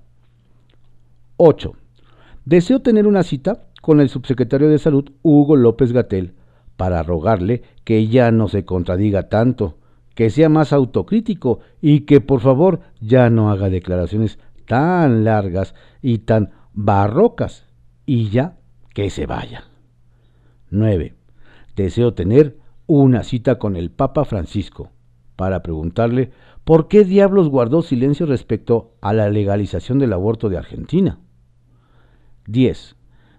8. 1.37 1.73
Deseo 2.45 2.81
tener 2.81 3.05
una 3.05 3.21
cita 3.21 3.67
con 3.81 4.01
el 4.01 4.09
subsecretario 4.09 4.67
de 4.67 4.79
Salud, 4.79 5.11
Hugo 5.21 5.55
López 5.55 5.91
Gatel, 5.91 6.33
para 6.77 7.03
rogarle 7.03 7.61
que 7.83 8.07
ya 8.07 8.31
no 8.31 8.47
se 8.47 8.65
contradiga 8.65 9.29
tanto 9.29 9.77
que 10.15 10.31
sea 10.31 10.49
más 10.49 10.73
autocrítico 10.73 11.59
y 11.81 12.01
que 12.01 12.19
por 12.21 12.39
favor 12.39 12.79
ya 12.99 13.29
no 13.29 13.51
haga 13.51 13.69
declaraciones 13.69 14.39
tan 14.65 15.23
largas 15.25 15.75
y 16.01 16.19
tan 16.19 16.51
barrocas 16.73 17.65
y 18.05 18.29
ya 18.29 18.57
que 18.93 19.09
se 19.11 19.27
vaya. 19.27 19.65
9. 20.71 21.13
Deseo 21.75 22.13
tener 22.13 22.57
una 22.87 23.23
cita 23.23 23.57
con 23.57 23.75
el 23.75 23.91
Papa 23.91 24.25
Francisco 24.25 24.91
para 25.35 25.63
preguntarle 25.63 26.31
por 26.63 26.87
qué 26.87 27.03
diablos 27.03 27.49
guardó 27.49 27.81
silencio 27.81 28.25
respecto 28.25 28.93
a 29.01 29.13
la 29.13 29.29
legalización 29.29 29.99
del 29.99 30.13
aborto 30.13 30.49
de 30.49 30.57
Argentina. 30.57 31.19
10. 32.47 32.95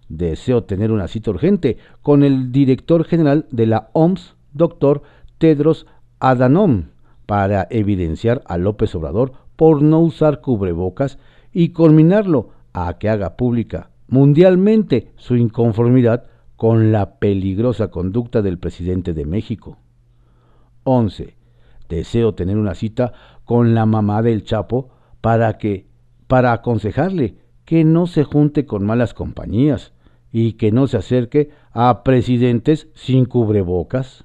Deseo 0.08 0.64
tener 0.64 0.92
una 0.92 1.08
cita 1.08 1.30
urgente 1.30 1.78
con 2.02 2.22
el 2.22 2.52
director 2.52 3.04
general 3.04 3.46
de 3.50 3.66
la 3.66 3.90
OMS, 3.92 4.36
doctor 4.52 5.02
Tedros 5.38 5.86
Adhanom, 6.20 6.90
para 7.26 7.66
evidenciar 7.70 8.42
a 8.46 8.56
López 8.56 8.94
Obrador 8.94 9.32
por 9.56 9.82
no 9.82 10.00
usar 10.00 10.40
cubrebocas 10.40 11.18
y 11.52 11.70
culminarlo 11.70 12.50
a 12.72 12.98
que 12.98 13.08
haga 13.08 13.36
pública 13.36 13.90
mundialmente 14.08 15.12
su 15.16 15.36
inconformidad 15.36 16.24
con 16.56 16.92
la 16.92 17.18
peligrosa 17.18 17.88
conducta 17.88 18.42
del 18.42 18.58
presidente 18.58 19.14
de 19.14 19.26
México. 19.26 19.78
11. 20.84 21.36
Deseo 21.88 22.34
tener 22.34 22.56
una 22.56 22.74
cita 22.74 23.12
con 23.44 23.74
la 23.74 23.86
mamá 23.86 24.22
del 24.22 24.44
Chapo 24.44 24.90
para 25.20 25.58
que 25.58 25.86
para 26.26 26.52
aconsejarle 26.52 27.36
que 27.64 27.84
no 27.84 28.06
se 28.06 28.24
junte 28.24 28.66
con 28.66 28.84
malas 28.84 29.14
compañías 29.14 29.92
y 30.32 30.54
que 30.54 30.72
no 30.72 30.86
se 30.86 30.96
acerque 30.96 31.50
a 31.72 32.02
presidentes 32.02 32.88
sin 32.94 33.26
cubrebocas. 33.26 34.24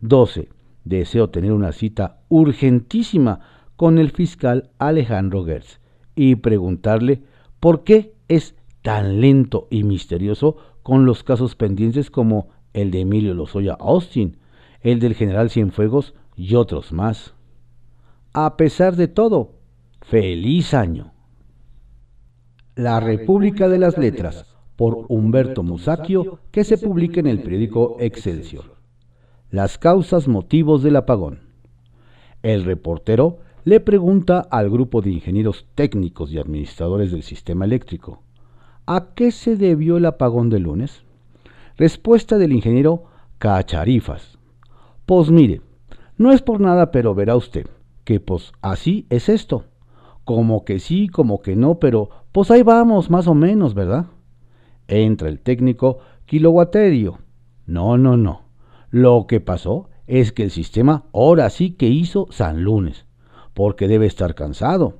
12. 0.00 0.48
Deseo 0.84 1.30
tener 1.30 1.52
una 1.52 1.72
cita 1.72 2.20
urgentísima 2.28 3.40
con 3.76 3.98
el 3.98 4.10
fiscal 4.10 4.70
Alejandro 4.78 5.44
Gertz 5.44 5.80
y 6.14 6.36
preguntarle 6.36 7.22
por 7.60 7.84
qué 7.84 8.14
es 8.28 8.54
tan 8.82 9.20
lento 9.20 9.66
y 9.70 9.84
misterioso 9.84 10.56
con 10.84 11.06
los 11.06 11.24
casos 11.24 11.56
pendientes 11.56 12.10
como 12.10 12.50
el 12.74 12.90
de 12.90 13.00
Emilio 13.00 13.32
Lozoya 13.32 13.72
Austin, 13.80 14.36
el 14.82 15.00
del 15.00 15.14
general 15.14 15.48
Cienfuegos 15.48 16.14
y 16.36 16.56
otros 16.56 16.92
más. 16.92 17.34
A 18.34 18.58
pesar 18.58 18.94
de 18.94 19.08
todo, 19.08 19.52
feliz 20.02 20.74
año. 20.74 21.12
La 22.76 23.00
República 23.00 23.66
de 23.68 23.78
las 23.78 23.96
Letras, 23.96 24.54
por 24.76 25.06
Humberto 25.08 25.62
Musacchio, 25.62 26.40
que 26.50 26.64
se 26.64 26.76
publica 26.76 27.18
en 27.18 27.28
el 27.28 27.40
periódico 27.40 27.96
Excelsior. 28.00 28.76
Las 29.50 29.78
causas 29.78 30.28
motivos 30.28 30.82
del 30.82 30.96
apagón. 30.96 31.40
El 32.42 32.64
reportero 32.64 33.38
le 33.64 33.80
pregunta 33.80 34.40
al 34.40 34.68
grupo 34.68 35.00
de 35.00 35.12
ingenieros 35.12 35.64
técnicos 35.74 36.30
y 36.30 36.38
administradores 36.38 37.10
del 37.10 37.22
sistema 37.22 37.64
eléctrico, 37.64 38.23
¿a 38.86 39.14
qué 39.14 39.30
se 39.30 39.56
debió 39.56 39.96
el 39.96 40.06
apagón 40.06 40.50
de 40.50 40.60
lunes? 40.60 41.02
Respuesta 41.76 42.38
del 42.38 42.52
ingeniero 42.52 43.04
Cacharifas. 43.38 44.38
Pues 45.06 45.30
mire, 45.30 45.60
no 46.16 46.32
es 46.32 46.42
por 46.42 46.60
nada, 46.60 46.90
pero 46.90 47.14
verá 47.14 47.36
usted 47.36 47.66
que 48.04 48.20
pues 48.20 48.52
así 48.62 49.06
es 49.10 49.28
esto. 49.28 49.64
Como 50.24 50.64
que 50.64 50.78
sí, 50.78 51.08
como 51.08 51.40
que 51.42 51.56
no, 51.56 51.78
pero 51.78 52.10
pues 52.32 52.50
ahí 52.50 52.62
vamos, 52.62 53.10
más 53.10 53.26
o 53.26 53.34
menos, 53.34 53.74
¿verdad? 53.74 54.06
Entra 54.88 55.28
el 55.28 55.40
técnico 55.40 55.98
kilowaterio. 56.26 57.18
No, 57.66 57.98
no, 57.98 58.16
no. 58.16 58.42
Lo 58.90 59.26
que 59.26 59.40
pasó 59.40 59.88
es 60.06 60.32
que 60.32 60.44
el 60.44 60.50
sistema 60.50 61.04
ahora 61.12 61.50
sí 61.50 61.72
que 61.72 61.88
hizo 61.88 62.28
San 62.30 62.62
Lunes, 62.62 63.06
porque 63.54 63.88
debe 63.88 64.06
estar 64.06 64.34
cansado. 64.34 64.94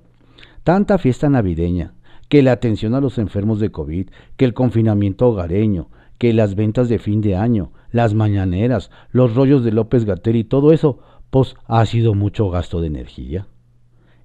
Tanta 0.62 0.98
fiesta 0.98 1.28
navideña, 1.28 1.93
que 2.28 2.42
la 2.42 2.52
atención 2.52 2.94
a 2.94 3.00
los 3.00 3.18
enfermos 3.18 3.60
de 3.60 3.70
COVID, 3.70 4.08
que 4.36 4.44
el 4.44 4.54
confinamiento 4.54 5.28
hogareño, 5.28 5.88
que 6.18 6.32
las 6.32 6.54
ventas 6.54 6.88
de 6.88 6.98
fin 6.98 7.20
de 7.20 7.36
año, 7.36 7.72
las 7.90 8.14
mañaneras, 8.14 8.90
los 9.10 9.34
rollos 9.34 9.64
de 9.64 9.72
López 9.72 10.04
Gater 10.04 10.36
y 10.36 10.44
todo 10.44 10.72
eso, 10.72 11.00
pues 11.30 11.56
ha 11.66 11.84
sido 11.86 12.14
mucho 12.14 12.50
gasto 12.50 12.80
de 12.80 12.86
energía. 12.86 13.46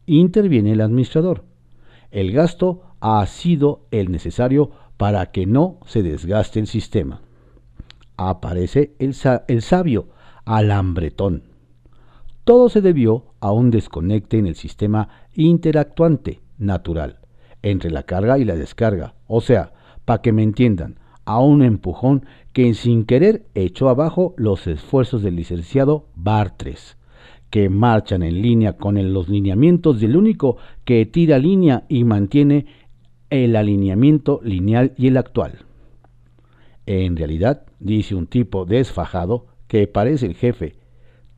Interviene 0.05 0.73
el 0.73 0.81
administrador. 0.81 1.43
El 2.11 2.31
gasto 2.31 2.83
ha 2.99 3.25
sido 3.25 3.85
el 3.91 4.11
necesario 4.11 4.71
para 4.97 5.31
que 5.31 5.45
no 5.45 5.79
se 5.85 6.03
desgaste 6.03 6.59
el 6.59 6.67
sistema. 6.67 7.21
Aparece 8.17 8.95
el, 8.99 9.15
el 9.47 9.61
sabio, 9.61 10.09
alambretón. 10.45 11.43
Todo 12.43 12.69
se 12.69 12.81
debió 12.81 13.33
a 13.39 13.51
un 13.51 13.69
desconecte 13.69 14.37
en 14.37 14.47
el 14.47 14.55
sistema 14.55 15.09
interactuante 15.35 16.41
natural 16.57 17.19
entre 17.61 17.91
la 17.91 18.03
carga 18.03 18.37
y 18.37 18.45
la 18.45 18.55
descarga. 18.55 19.15
O 19.27 19.41
sea, 19.41 19.73
para 20.05 20.21
que 20.21 20.31
me 20.31 20.43
entiendan, 20.43 20.99
a 21.25 21.39
un 21.39 21.61
empujón 21.61 22.25
que 22.53 22.73
sin 22.73 23.05
querer 23.05 23.45
echó 23.53 23.89
abajo 23.89 24.33
los 24.37 24.65
esfuerzos 24.65 25.21
del 25.21 25.35
licenciado 25.35 26.07
Bartres, 26.15 26.97
que 27.49 27.69
marchan 27.69 28.23
en 28.23 28.41
línea 28.41 28.77
con 28.77 28.95
los 29.13 29.29
lineamientos 29.29 29.99
del 29.99 30.15
único 30.15 30.57
que 30.85 31.05
tira 31.05 31.37
línea 31.37 31.83
y 31.87 32.03
mantiene 32.03 32.65
el 33.29 33.55
alineamiento 33.55 34.39
lineal 34.43 34.93
y 34.97 35.07
el 35.07 35.17
actual. 35.17 35.59
En 36.85 37.15
realidad, 37.15 37.63
dice 37.79 38.15
un 38.15 38.25
tipo 38.25 38.65
desfajado 38.65 39.45
que 39.67 39.85
parece 39.85 40.25
el 40.25 40.33
jefe, 40.33 40.75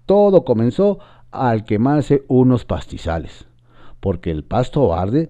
todo 0.05 0.45
comenzó 0.45 0.99
al 1.31 1.65
quemarse 1.65 2.23
unos 2.29 2.63
pastizales, 2.65 3.47
porque 3.99 4.31
el 4.31 4.43
pasto 4.43 4.93
arde 4.93 5.29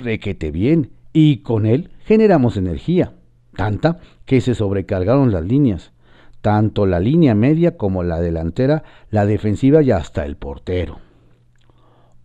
requete 0.00 0.50
bien 0.50 0.90
y 1.12 1.38
con 1.38 1.66
él 1.66 1.90
generamos 2.04 2.56
energía, 2.56 3.14
tanta 3.56 4.00
que 4.24 4.40
se 4.40 4.54
sobrecargaron 4.54 5.32
las 5.32 5.44
líneas, 5.44 5.92
tanto 6.40 6.86
la 6.86 7.00
línea 7.00 7.34
media 7.34 7.76
como 7.76 8.02
la 8.02 8.20
delantera, 8.20 8.82
la 9.10 9.26
defensiva 9.26 9.82
y 9.82 9.90
hasta 9.90 10.24
el 10.24 10.36
portero. 10.36 10.98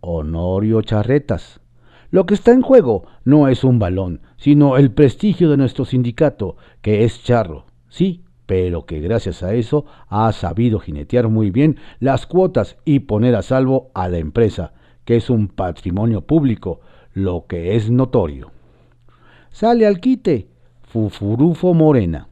Honorio 0.00 0.82
Charretas. 0.82 1.60
Lo 2.10 2.24
que 2.24 2.34
está 2.34 2.52
en 2.52 2.62
juego 2.62 3.06
no 3.24 3.48
es 3.48 3.64
un 3.64 3.78
balón, 3.78 4.22
sino 4.36 4.76
el 4.76 4.92
prestigio 4.92 5.50
de 5.50 5.56
nuestro 5.56 5.84
sindicato, 5.84 6.56
que 6.80 7.04
es 7.04 7.22
charro, 7.24 7.66
sí, 7.88 8.22
pero 8.46 8.86
que 8.86 9.00
gracias 9.00 9.42
a 9.42 9.54
eso 9.54 9.84
ha 10.08 10.30
sabido 10.32 10.78
jinetear 10.78 11.28
muy 11.28 11.50
bien 11.50 11.76
las 11.98 12.26
cuotas 12.26 12.76
y 12.84 13.00
poner 13.00 13.34
a 13.34 13.42
salvo 13.42 13.90
a 13.94 14.08
la 14.08 14.18
empresa, 14.18 14.72
que 15.04 15.16
es 15.16 15.30
un 15.30 15.48
patrimonio 15.48 16.22
público, 16.22 16.80
lo 17.16 17.46
que 17.46 17.76
es 17.76 17.90
notorio. 17.90 18.50
Sale 19.50 19.86
al 19.86 20.00
quite, 20.00 20.48
Fufurufo 20.82 21.72
Morena. 21.72 22.28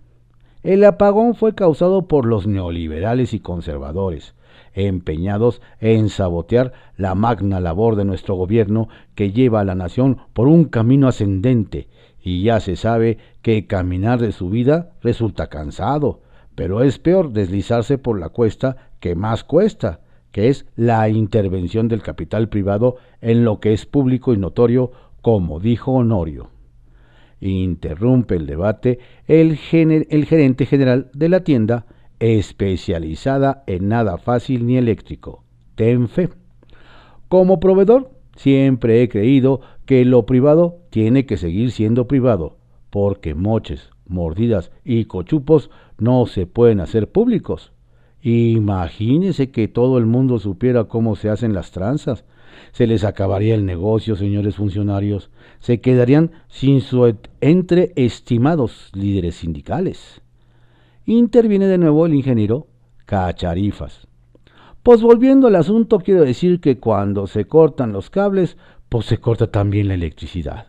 El 0.62 0.84
apagón 0.84 1.34
fue 1.34 1.54
causado 1.54 2.06
por 2.06 2.26
los 2.26 2.46
neoliberales 2.46 3.32
y 3.32 3.40
conservadores, 3.40 4.34
empeñados 4.74 5.62
en 5.80 6.10
sabotear 6.10 6.74
la 6.98 7.14
magna 7.14 7.60
labor 7.60 7.96
de 7.96 8.04
nuestro 8.04 8.34
gobierno 8.34 8.90
que 9.14 9.32
lleva 9.32 9.60
a 9.60 9.64
la 9.64 9.74
nación 9.74 10.18
por 10.34 10.48
un 10.48 10.66
camino 10.66 11.08
ascendente, 11.08 11.88
y 12.22 12.42
ya 12.42 12.60
se 12.60 12.76
sabe 12.76 13.16
que 13.40 13.66
caminar 13.66 14.20
de 14.20 14.32
su 14.32 14.50
vida 14.50 14.90
resulta 15.00 15.46
cansado, 15.46 16.20
pero 16.54 16.82
es 16.82 16.98
peor 16.98 17.32
deslizarse 17.32 17.96
por 17.96 18.20
la 18.20 18.28
cuesta 18.28 18.90
que 19.00 19.14
más 19.14 19.44
cuesta, 19.44 20.00
que 20.34 20.48
es 20.48 20.66
la 20.74 21.08
intervención 21.08 21.86
del 21.86 22.02
capital 22.02 22.48
privado 22.48 22.96
en 23.20 23.44
lo 23.44 23.60
que 23.60 23.72
es 23.72 23.86
público 23.86 24.34
y 24.34 24.36
notorio, 24.36 24.90
como 25.22 25.60
dijo 25.60 25.92
Honorio. 25.92 26.50
Interrumpe 27.38 28.34
el 28.34 28.44
debate 28.44 28.98
el, 29.28 29.56
el 29.70 30.24
gerente 30.26 30.66
general 30.66 31.08
de 31.14 31.28
la 31.28 31.44
tienda 31.44 31.86
especializada 32.18 33.62
en 33.68 33.86
nada 33.86 34.18
fácil 34.18 34.66
ni 34.66 34.76
eléctrico, 34.76 35.44
Tenfe. 35.76 36.30
Como 37.28 37.60
proveedor, 37.60 38.10
siempre 38.34 39.02
he 39.02 39.08
creído 39.08 39.60
que 39.86 40.04
lo 40.04 40.26
privado 40.26 40.80
tiene 40.90 41.26
que 41.26 41.36
seguir 41.36 41.70
siendo 41.70 42.08
privado, 42.08 42.56
porque 42.90 43.36
moches, 43.36 43.90
mordidas 44.08 44.72
y 44.84 45.04
cochupos 45.04 45.70
no 45.96 46.26
se 46.26 46.48
pueden 46.48 46.80
hacer 46.80 47.12
públicos. 47.12 47.74
Imagínese 48.26 49.50
que 49.50 49.69
todo 49.69 49.99
el 49.99 50.07
mundo 50.07 50.38
supiera 50.38 50.85
cómo 50.85 51.14
se 51.14 51.28
hacen 51.28 51.52
las 51.52 51.73
tranzas. 51.73 52.25
Se 52.73 52.87
les 52.87 53.04
acabaría 53.04 53.54
el 53.54 53.66
negocio, 53.66 54.16
señores 54.16 54.57
funcionarios. 54.57 55.31
Se 55.59 55.83
quedarían 55.83 56.31
sin 56.49 56.81
su 56.81 57.14
entreestimados 57.43 58.90
líderes 58.95 59.35
sindicales. 59.35 60.23
Interviene 61.04 61.66
de 61.66 61.76
nuevo 61.76 62.07
el 62.07 62.14
ingeniero 62.14 62.66
Cacharifas. 63.04 64.09
Pues 64.83 65.02
volviendo 65.02 65.49
al 65.49 65.57
asunto, 65.57 65.99
quiero 65.99 66.25
decir 66.25 66.61
que 66.61 66.78
cuando 66.78 67.26
se 67.26 67.45
cortan 67.45 67.93
los 67.93 68.09
cables, 68.09 68.57
pues 68.88 69.04
se 69.04 69.19
corta 69.19 69.49
también 69.50 69.88
la 69.88 69.95
electricidad. 69.95 70.69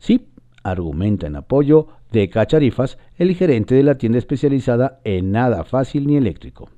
Sí, 0.00 0.30
argumenta 0.64 1.28
en 1.28 1.36
apoyo 1.36 1.86
de 2.20 2.30
Cacharifas, 2.30 2.98
el 3.16 3.34
gerente 3.34 3.74
de 3.74 3.82
la 3.82 3.96
tienda 3.96 4.18
especializada 4.18 5.00
en 5.04 5.32
nada 5.32 5.64
fácil 5.64 6.06
ni 6.06 6.16
eléctrico. 6.16 6.70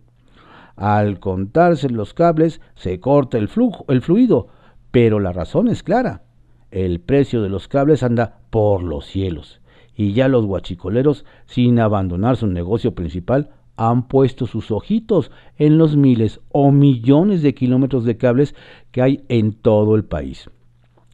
Al 0.77 1.21
contarse 1.21 1.89
los 1.91 2.13
cables 2.15 2.61
se 2.75 3.01
corta 3.01 3.39
el, 3.39 3.49
flujo, 3.49 3.85
el 3.89 4.03
fluido, 4.03 4.49
pero 4.91 5.21
la 5.21 5.33
razón 5.33 5.69
es 5.69 5.83
clara. 5.83 6.23
El 6.71 7.01
precio 7.01 7.43
de 7.43 7.49
los 7.49 7.69
cables 7.69 8.03
anda 8.03 8.41
por 8.51 8.83
los 8.83 9.07
cielos 9.07 9.61
y 9.97 10.13
ya 10.13 10.29
los 10.29 10.47
guachicoleros, 10.47 11.25
sin 11.47 11.81
abandonar 11.81 12.37
su 12.37 12.47
negocio 12.47 12.95
principal, 12.95 13.51
han 13.77 14.07
puesto 14.07 14.47
sus 14.47 14.71
ojitos 14.71 15.31
en 15.57 15.79
los 15.79 15.97
miles 15.97 16.41
o 16.51 16.71
millones 16.71 17.43
de 17.43 17.55
kilómetros 17.55 18.05
de 18.05 18.17
cables 18.17 18.55
que 18.91 19.03
hay 19.03 19.25
en 19.29 19.53
todo 19.53 19.97
el 19.97 20.05
país. 20.05 20.51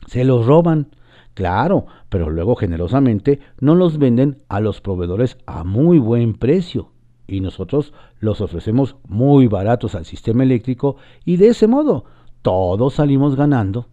Se 0.07 0.25
los 0.25 0.45
roban, 0.45 0.88
claro, 1.34 1.86
pero 2.08 2.30
luego 2.30 2.54
generosamente 2.54 3.40
no 3.60 3.74
los 3.74 3.98
venden 3.98 4.38
a 4.48 4.60
los 4.60 4.80
proveedores 4.80 5.36
a 5.46 5.64
muy 5.64 5.98
buen 5.98 6.34
precio 6.34 6.92
y 7.26 7.40
nosotros 7.40 7.92
los 8.20 8.40
ofrecemos 8.40 8.96
muy 9.06 9.46
baratos 9.46 9.94
al 9.94 10.04
sistema 10.04 10.42
eléctrico 10.42 10.96
y 11.24 11.36
de 11.36 11.48
ese 11.48 11.66
modo 11.66 12.04
todos 12.42 12.94
salimos 12.94 13.36
ganando. 13.36 13.88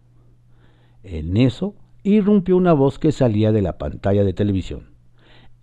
En 1.04 1.38
eso 1.38 1.76
irrumpió 2.04 2.58
una 2.58 2.74
voz 2.74 3.00
que 3.00 3.12
salía 3.12 3.52
de 3.52 3.62
la 3.62 3.78
pantalla 3.78 4.24
de 4.24 4.34
televisión. 4.34 4.92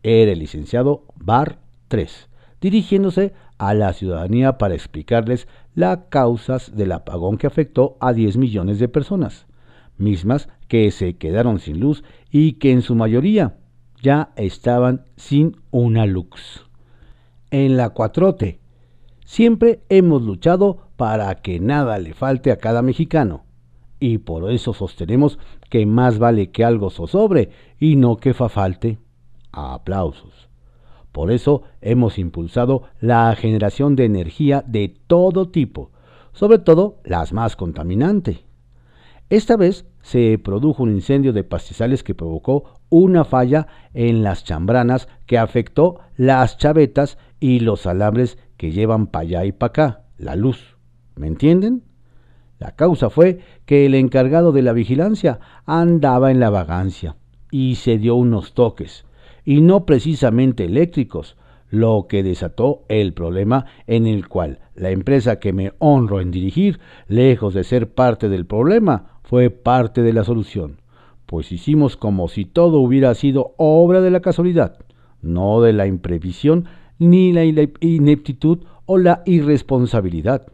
Era 0.03 0.33
el 0.33 0.39
licenciado 0.39 1.05
Bar 1.17 1.59
3, 1.89 2.29
dirigiéndose 2.61 3.35
a 3.59 3.75
la 3.75 3.93
ciudadanía 3.93 4.57
para 4.57 4.75
explicarles 4.75 5.49
las 5.75 5.99
causas 6.09 6.75
del 6.77 6.93
apagón 6.93 7.37
que 7.37 7.47
afectó 7.47 7.97
a 8.01 8.13
10 8.13 8.37
millones 8.37 8.79
de 8.79 8.89
personas, 8.89 9.47
mismas 9.97 10.49
que 10.69 10.91
se 10.91 11.17
quedaron 11.17 11.59
sin 11.59 11.81
luz 11.81 12.05
y 12.31 12.55
que 12.55 12.73
en 12.73 12.83
su 12.83 12.95
mayoría 12.95 13.59
ya 14.03 14.31
estaban 14.37 15.05
sin 15.17 15.57
una 15.71 16.07
luz. 16.07 16.67
En 17.51 17.77
la 17.77 17.91
cuatrote, 17.91 18.61
siempre 19.25 19.81
hemos 19.89 20.23
luchado 20.23 20.89
para 20.97 21.35
que 21.37 21.59
nada 21.59 21.99
le 21.99 22.15
falte 22.15 22.53
a 22.53 22.59
cada 22.59 22.83
mexicano 22.83 23.45
y 24.01 24.19
por 24.19 24.51
eso 24.51 24.73
sostenemos 24.75 25.39
que 25.71 25.87
más 25.87 26.19
vale 26.19 26.51
que 26.51 26.65
algo 26.65 26.91
zozobre 26.91 27.51
y 27.79 27.97
no 27.97 28.17
que 28.17 28.35
fa 28.35 28.49
falte. 28.49 28.99
Aplausos. 29.51 30.49
Por 31.13 31.33
eso 31.33 31.63
hemos 31.81 32.19
impulsado 32.19 32.85
la 33.01 33.35
generación 33.35 33.97
de 33.97 34.05
energía 34.05 34.63
de 34.67 34.95
todo 35.07 35.49
tipo, 35.49 35.91
sobre 36.33 36.59
todo 36.59 37.01
las 37.03 37.33
más 37.33 37.57
contaminantes. 37.57 38.45
Esta 39.31 39.57
vez 39.57 39.85
se 40.09 40.39
produjo 40.39 40.85
un 40.85 40.95
incendio 40.95 41.35
de 41.35 41.45
pastizales 41.45 42.03
que 42.03 42.15
provocó 42.15 42.81
una 42.89 43.27
falla 43.27 43.67
en 43.93 44.23
las 44.23 44.43
chambranas 44.43 45.07
que 45.27 45.37
afectó 45.37 46.01
las 46.17 46.57
chavetas 46.57 47.19
y 47.41 47.61
los 47.61 47.87
alambres 47.87 48.39
que 48.57 48.73
llevan 48.73 49.09
para 49.09 49.23
allá 49.25 49.45
y 49.45 49.53
para 49.53 49.69
acá, 49.69 50.05
la 50.17 50.35
luz. 50.35 50.79
¿Me 51.15 51.27
entienden? 51.27 51.83
La 52.59 52.75
causa 52.75 53.11
fue 53.11 53.41
que 53.67 53.85
el 53.85 53.95
encargado 53.95 54.51
de 54.53 54.63
la 54.63 54.73
vigilancia 54.73 55.41
andaba 55.67 56.31
en 56.31 56.41
la 56.41 56.49
vagancia 56.49 57.17
y 57.51 57.75
se 57.75 57.99
dio 57.99 58.15
unos 58.15 58.55
toques, 58.55 59.05
y 59.45 59.61
no 59.61 59.85
precisamente 59.85 60.65
eléctricos, 60.65 61.37
lo 61.71 62.07
que 62.09 62.23
desató 62.23 62.85
el 62.89 63.13
problema 63.13 63.67
en 63.87 64.07
el 64.07 64.27
cual 64.27 64.61
la 64.75 64.91
empresa 64.91 65.39
que 65.39 65.53
me 65.53 65.75
honro 65.79 66.23
en 66.23 66.31
dirigir, 66.31 66.81
lejos 67.09 67.53
de 67.53 67.65
ser 67.65 67.93
parte 67.93 68.31
del 68.31 68.47
problema, 68.47 69.18
fue 69.29 69.51
parte 69.51 70.03
de 70.03 70.13
la 70.13 70.25
solución, 70.25 70.81
pues 71.27 71.53
hicimos 71.53 71.97
como 71.97 72.29
si 72.29 72.47
todo 72.47 72.81
hubiera 72.81 73.15
sido 73.15 73.55
obra 73.59 74.01
de 74.01 74.11
la 74.11 74.21
casualidad, 74.21 74.79
no 75.21 75.61
de 75.61 75.75
la 75.75 75.87
imprevisión 75.87 76.67
ni 76.99 77.33
la 77.33 77.45
ineptitud 77.45 78.61
o 78.87 78.97
la 78.97 79.23
irresponsabilidad 79.27 80.47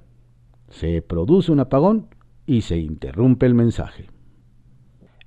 se 0.74 1.02
produce 1.02 1.52
un 1.52 1.60
apagón 1.60 2.08
y 2.46 2.62
se 2.62 2.76
interrumpe 2.76 3.46
el 3.46 3.54
mensaje. 3.54 4.08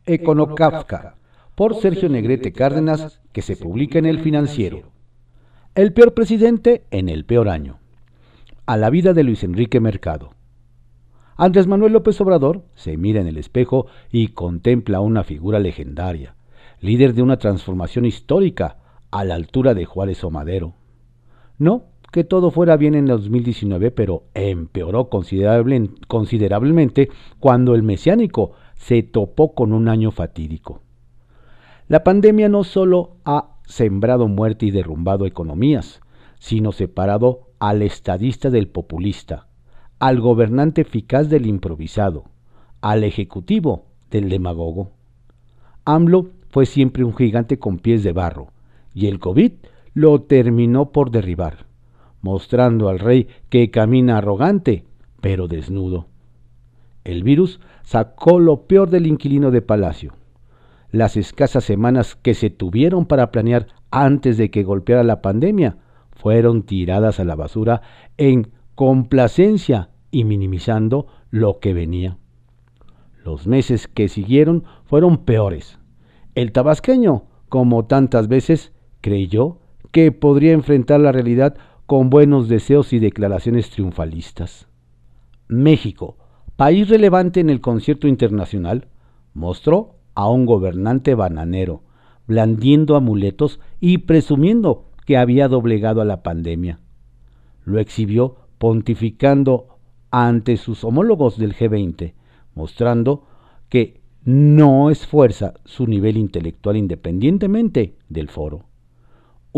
Econocafka, 0.06 1.16
por 1.56 1.76
Sergio 1.76 2.10
Negrete 2.10 2.52
Cárdenas, 2.52 3.22
que 3.32 3.42
se 3.42 3.56
publica 3.56 3.98
en 3.98 4.06
El 4.06 4.20
Financiero. 4.20 4.92
El 5.74 5.94
peor 5.94 6.14
presidente 6.14 6.84
en 6.92 7.08
el 7.08 7.24
peor 7.24 7.48
año. 7.48 7.80
A 8.66 8.76
la 8.76 8.90
vida 8.90 9.14
de 9.14 9.24
Luis 9.24 9.44
Enrique 9.46 9.80
Mercado. 9.80 10.32
Andrés 11.40 11.68
Manuel 11.68 11.94
López 11.94 12.20
Obrador 12.20 12.64
se 12.74 12.98
mira 12.98 13.22
en 13.22 13.28
el 13.28 13.38
espejo 13.38 13.86
y 14.12 14.30
contempla 14.30 15.02
una 15.02 15.24
figura 15.24 15.60
legendaria, 15.60 16.36
líder 16.82 17.14
de 17.14 17.22
una 17.22 17.38
transformación 17.38 18.06
histórica 18.06 18.80
a 19.12 19.24
la 19.24 19.36
altura 19.36 19.76
de 19.76 19.86
Juárez 19.86 20.24
o 20.24 20.32
Madero. 20.32 20.74
No, 21.60 21.84
que 22.12 22.24
todo 22.24 22.50
fuera 22.50 22.76
bien 22.76 22.96
en 22.96 23.06
2019, 23.06 23.92
pero 23.92 24.24
empeoró 24.34 25.10
considerablemente 25.10 27.10
cuando 27.40 27.76
el 27.76 27.84
mesiánico 27.84 28.54
se 28.74 29.04
topó 29.04 29.54
con 29.54 29.74
un 29.74 29.90
año 29.90 30.10
fatídico. 30.10 30.82
La 31.88 32.04
pandemia 32.04 32.50
no 32.50 32.64
solo 32.64 33.18
ha 33.26 33.58
sembrado 33.68 34.28
muerte 34.28 34.66
y 34.66 34.72
derrumbado 34.72 35.28
economías, 35.28 36.02
sino 36.40 36.72
separado 36.72 37.52
al 37.60 37.84
estadista 37.84 38.50
del 38.50 38.70
populista, 38.70 39.47
al 40.00 40.20
gobernante 40.20 40.82
eficaz 40.82 41.30
del 41.30 41.46
improvisado, 41.46 42.26
al 42.82 43.04
ejecutivo 43.04 43.86
del 44.12 44.30
demagogo. 44.30 44.92
AMLO 45.86 46.30
fue 46.50 46.66
siempre 46.66 47.04
un 47.04 47.16
gigante 47.16 47.60
con 47.60 47.80
pies 47.80 48.04
de 48.04 48.14
barro, 48.14 48.50
y 48.94 49.08
el 49.08 49.20
COVID 49.20 49.54
lo 49.94 50.22
terminó 50.22 50.92
por 50.92 51.12
derribar 51.12 51.68
mostrando 52.22 52.90
al 52.90 53.00
rey 53.00 53.28
que 53.50 53.72
camina 53.72 54.18
arrogante, 54.18 54.84
pero 55.22 55.48
desnudo. 55.48 56.08
El 57.04 57.24
virus 57.24 57.60
sacó 57.84 58.40
lo 58.40 58.68
peor 58.68 58.90
del 58.90 59.08
inquilino 59.08 59.52
de 59.52 59.62
palacio. 59.62 60.14
Las 60.92 61.16
escasas 61.18 61.64
semanas 61.64 62.16
que 62.16 62.34
se 62.34 62.50
tuvieron 62.50 63.06
para 63.06 63.32
planear 63.32 63.68
antes 63.92 64.38
de 64.38 64.52
que 64.52 64.64
golpeara 64.64 65.04
la 65.04 65.22
pandemia 65.22 65.78
fueron 66.12 66.64
tiradas 66.64 67.20
a 67.20 67.24
la 67.24 67.36
basura 67.36 67.82
en 68.18 68.52
complacencia 68.78 69.90
y 70.12 70.24
minimizando 70.24 71.08
lo 71.32 71.58
que 71.58 71.74
venía. 71.74 72.20
Los 73.26 73.48
meses 73.48 73.88
que 73.88 74.08
siguieron 74.08 74.66
fueron 74.86 75.26
peores. 75.26 75.80
El 76.36 76.52
tabasqueño, 76.52 77.24
como 77.50 77.86
tantas 77.86 78.28
veces, 78.28 78.74
creyó 79.02 79.58
que 79.92 80.12
podría 80.12 80.54
enfrentar 80.54 81.00
la 81.00 81.12
realidad 81.12 81.58
con 81.88 82.12
buenos 82.12 82.50
deseos 82.50 82.94
y 82.94 83.00
declaraciones 83.00 83.72
triunfalistas. 83.72 84.68
México, 85.48 86.16
país 86.56 86.88
relevante 86.88 87.40
en 87.40 87.50
el 87.50 87.62
concierto 87.62 88.08
internacional, 88.08 88.90
mostró 89.34 89.96
a 90.14 90.30
un 90.30 90.46
gobernante 90.46 91.16
bananero, 91.16 91.82
blandiendo 92.28 92.96
amuletos 92.96 93.60
y 93.80 93.98
presumiendo 93.98 94.92
que 95.08 95.18
había 95.18 95.48
doblegado 95.48 96.00
a 96.00 96.06
la 96.06 96.22
pandemia. 96.22 96.80
Lo 97.66 97.80
exhibió 97.80 98.47
pontificando 98.58 99.80
ante 100.12 100.58
sus 100.58 100.84
homólogos 100.84 101.38
del 101.38 101.56
G20, 101.56 102.14
mostrando 102.56 103.26
que 103.70 104.02
no 104.24 104.90
esfuerza 104.90 105.54
su 105.66 105.88
nivel 105.88 106.18
intelectual 106.18 106.78
independientemente 106.78 107.96
del 108.10 108.30
foro 108.30 108.68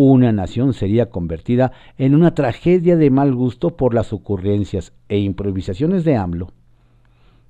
una 0.01 0.31
nación 0.31 0.73
sería 0.73 1.09
convertida 1.09 1.73
en 1.97 2.15
una 2.15 2.33
tragedia 2.33 2.95
de 2.95 3.09
mal 3.09 3.35
gusto 3.35 3.75
por 3.75 3.93
las 3.93 4.13
ocurrencias 4.13 4.93
e 5.09 5.19
improvisaciones 5.19 6.05
de 6.05 6.15
AMLO. 6.15 6.53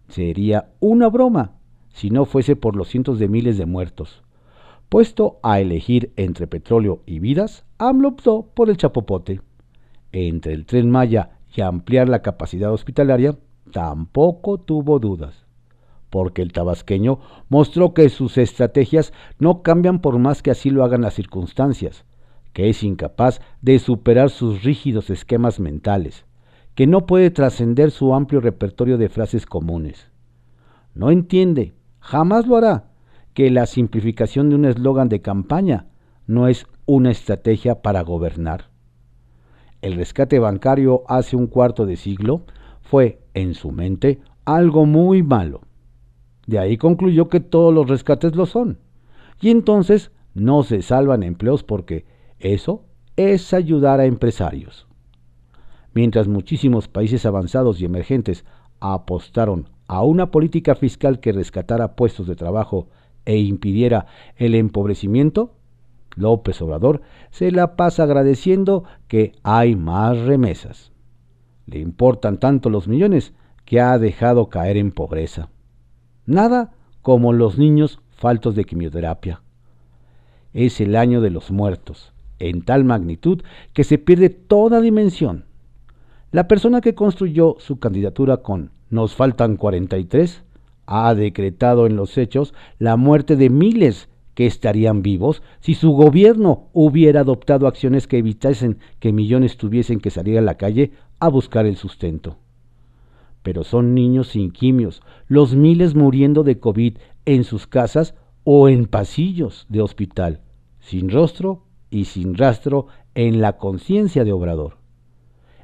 Sería 0.08 0.72
una 0.80 1.10
broma 1.10 1.52
si 1.94 2.10
no 2.10 2.26
fuese 2.26 2.56
por 2.56 2.76
los 2.76 2.88
cientos 2.88 3.20
de 3.20 3.28
miles 3.28 3.60
de 3.60 3.68
muertos. 3.68 4.24
Puesto 4.90 5.38
a 5.44 5.60
elegir 5.60 6.12
entre 6.16 6.48
petróleo 6.48 7.04
y 7.06 7.20
vidas, 7.20 7.66
AMLO 7.78 8.08
optó 8.10 8.50
por 8.56 8.72
el 8.72 8.78
chapopote. 8.78 9.42
Entre 10.12 10.54
el 10.54 10.66
tren 10.66 10.90
Maya 10.90 11.38
y 11.54 11.62
ampliar 11.62 12.10
la 12.10 12.22
capacidad 12.22 12.72
hospitalaria, 12.72 13.38
tampoco 13.72 14.60
tuvo 14.60 15.00
dudas, 15.00 15.46
porque 16.10 16.42
el 16.42 16.52
tabasqueño 16.52 17.20
mostró 17.50 17.94
que 17.94 18.10
sus 18.10 18.38
estrategias 18.38 19.14
no 19.38 19.62
cambian 19.62 20.00
por 20.00 20.20
más 20.20 20.42
que 20.42 20.52
así 20.52 20.70
lo 20.70 20.84
hagan 20.84 21.02
las 21.02 21.14
circunstancias 21.14 22.06
que 22.54 22.70
es 22.70 22.84
incapaz 22.84 23.42
de 23.62 23.80
superar 23.80 24.30
sus 24.30 24.64
rígidos 24.64 25.10
esquemas 25.10 25.60
mentales, 25.60 26.26
que 26.76 26.88
no 26.88 27.06
puede 27.06 27.32
trascender 27.32 27.92
su 27.92 28.14
amplio 28.14 28.42
repertorio 28.42 28.98
de 28.98 29.10
frases 29.10 29.46
comunes. 29.46 30.10
No 30.94 31.12
entiende, 31.12 31.74
jamás 32.00 32.48
lo 32.48 32.58
hará, 32.58 32.92
que 33.34 33.50
la 33.50 33.66
simplificación 33.66 34.50
de 34.50 34.56
un 34.56 34.66
eslogan 34.66 35.10
de 35.10 35.22
campaña 35.22 35.88
no 36.26 36.48
es 36.48 36.66
una 36.86 37.12
estrategia 37.12 37.82
para 37.82 38.02
gobernar. 38.02 38.70
El 39.82 39.96
rescate 39.96 40.40
bancario 40.40 41.04
hace 41.08 41.36
un 41.36 41.48
cuarto 41.48 41.86
de 41.86 41.96
siglo 41.96 42.42
fue, 42.82 43.22
en 43.34 43.54
su 43.54 43.72
mente, 43.72 44.20
algo 44.46 44.86
muy 44.86 45.24
malo. 45.24 45.62
De 46.48 46.60
ahí 46.60 46.78
concluyó 46.78 47.30
que 47.30 47.40
todos 47.40 47.74
los 47.74 47.88
rescates 47.88 48.36
lo 48.36 48.46
son. 48.46 48.80
Y 49.40 49.52
entonces 49.52 50.12
no 50.34 50.64
se 50.64 50.82
salvan 50.82 51.24
empleos 51.24 51.64
porque 51.64 52.06
eso 52.40 52.84
es 53.16 53.54
ayudar 53.54 54.00
a 54.00 54.06
empresarios. 54.06 54.88
mientras 55.94 56.28
muchísimos 56.28 56.88
países 56.88 57.26
avanzados 57.26 57.82
y 57.82 57.86
emergentes 57.86 58.46
apostaron 58.80 59.70
a 59.88 60.04
una 60.04 60.32
política 60.32 60.76
fiscal 60.76 61.20
que 61.20 61.32
rescatara 61.32 61.96
puestos 61.96 62.28
de 62.28 62.36
trabajo 62.36 62.88
e 63.26 63.38
impidiera 63.38 64.06
el 64.38 64.56
empobrecimiento, 64.56 65.56
López 66.20 66.62
Obrador 66.62 67.02
se 67.32 67.52
la 67.52 67.76
pasa 67.76 68.04
agradeciendo 68.04 68.84
que 69.08 69.34
hay 69.44 69.76
más 69.76 70.18
remesas. 70.20 70.92
Le 71.66 71.80
importan 71.80 72.40
tanto 72.40 72.70
los 72.70 72.88
millones 72.88 73.34
que 73.66 73.80
ha 73.80 73.98
dejado 73.98 74.50
caer 74.50 74.78
en 74.78 74.92
pobreza. 74.92 75.50
Nada 76.26 76.72
como 77.02 77.34
los 77.34 77.58
niños 77.58 78.02
faltos 78.10 78.56
de 78.56 78.66
quimioterapia. 78.66 79.42
Es 80.54 80.82
el 80.82 80.96
año 80.96 81.22
de 81.22 81.30
los 81.30 81.52
muertos, 81.52 82.14
en 82.40 82.64
tal 82.64 82.84
magnitud 82.84 83.44
que 83.74 83.84
se 83.84 83.98
pierde 83.98 84.30
toda 84.30 84.82
dimensión. 84.82 85.46
La 86.32 86.48
persona 86.48 86.82
que 86.82 86.96
construyó 86.96 87.56
su 87.60 87.80
candidatura 87.80 88.38
con 88.38 88.72
Nos 88.90 89.16
faltan 89.16 89.56
43 89.56 90.44
ha 90.88 91.14
decretado 91.14 91.86
en 91.86 91.96
los 91.96 92.18
hechos 92.18 92.56
la 92.80 92.98
muerte 92.98 93.36
de 93.36 93.52
miles 93.52 94.09
que 94.40 94.46
estarían 94.46 95.02
vivos 95.02 95.44
si 95.60 95.76
su 95.76 95.92
gobierno 95.92 96.70
hubiera 96.72 97.20
adoptado 97.20 97.68
acciones 97.68 98.08
que 98.08 98.20
evitasen 98.20 98.78
que 99.02 99.12
millones 99.12 99.58
tuviesen 99.58 100.00
que 100.00 100.12
salir 100.12 100.38
a 100.38 100.42
la 100.42 100.56
calle 100.56 100.94
a 101.20 101.28
buscar 101.28 101.66
el 101.66 101.76
sustento. 101.76 102.38
Pero 103.44 103.66
son 103.66 103.94
niños 103.94 104.30
sin 104.30 104.52
quimios, 104.52 105.02
los 105.28 105.56
miles 105.56 105.94
muriendo 105.94 106.44
de 106.44 106.58
COVID 106.58 107.00
en 107.26 107.44
sus 107.44 107.68
casas 107.68 108.16
o 108.46 108.70
en 108.70 108.86
pasillos 108.86 109.66
de 109.68 109.82
hospital, 109.82 110.40
sin 110.80 111.10
rostro 111.10 111.66
y 111.90 112.06
sin 112.06 112.36
rastro 112.36 112.88
en 113.16 113.42
la 113.42 113.58
conciencia 113.58 114.24
de 114.24 114.32
Obrador. 114.32 114.78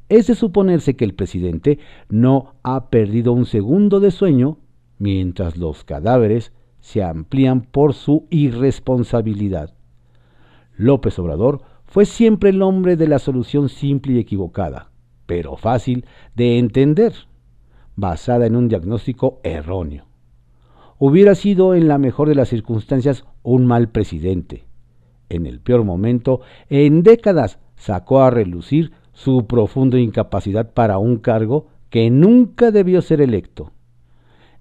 Es 0.10 0.28
de 0.28 0.36
suponerse 0.36 0.98
que 0.98 1.06
el 1.06 1.14
presidente 1.14 1.80
no 2.10 2.56
ha 2.62 2.90
perdido 2.90 3.32
un 3.32 3.46
segundo 3.46 4.02
de 4.02 4.12
sueño 4.12 4.58
mientras 5.00 5.56
los 5.56 5.86
cadáveres 5.86 6.52
se 6.86 7.02
amplían 7.02 7.62
por 7.62 7.96
su 7.96 8.28
irresponsabilidad. 8.30 9.74
López 10.78 11.18
Obrador 11.18 11.64
fue 11.86 12.06
siempre 12.06 12.52
el 12.52 12.62
hombre 12.62 12.96
de 12.96 13.08
la 13.08 13.18
solución 13.18 13.70
simple 13.70 14.14
y 14.14 14.20
equivocada, 14.20 14.92
pero 15.26 15.58
fácil 15.58 16.06
de 16.36 16.60
entender, 16.60 17.14
basada 17.96 18.46
en 18.46 18.56
un 18.56 18.68
diagnóstico 18.68 19.40
erróneo. 19.42 20.06
Hubiera 21.00 21.34
sido 21.34 21.74
en 21.74 21.88
la 21.88 21.98
mejor 21.98 22.30
de 22.30 22.36
las 22.36 22.50
circunstancias 22.50 23.26
un 23.42 23.66
mal 23.66 23.90
presidente. 23.90 24.66
En 25.30 25.48
el 25.48 25.62
peor 25.62 25.86
momento, 25.86 26.42
en 26.70 27.02
décadas, 27.02 27.58
sacó 27.78 28.22
a 28.22 28.30
relucir 28.30 28.92
su 29.12 29.48
profunda 29.48 29.98
incapacidad 29.98 30.72
para 30.72 31.00
un 31.00 31.18
cargo 31.18 31.66
que 31.90 32.12
nunca 32.12 32.70
debió 32.70 33.02
ser 33.02 33.22
electo. 33.22 33.72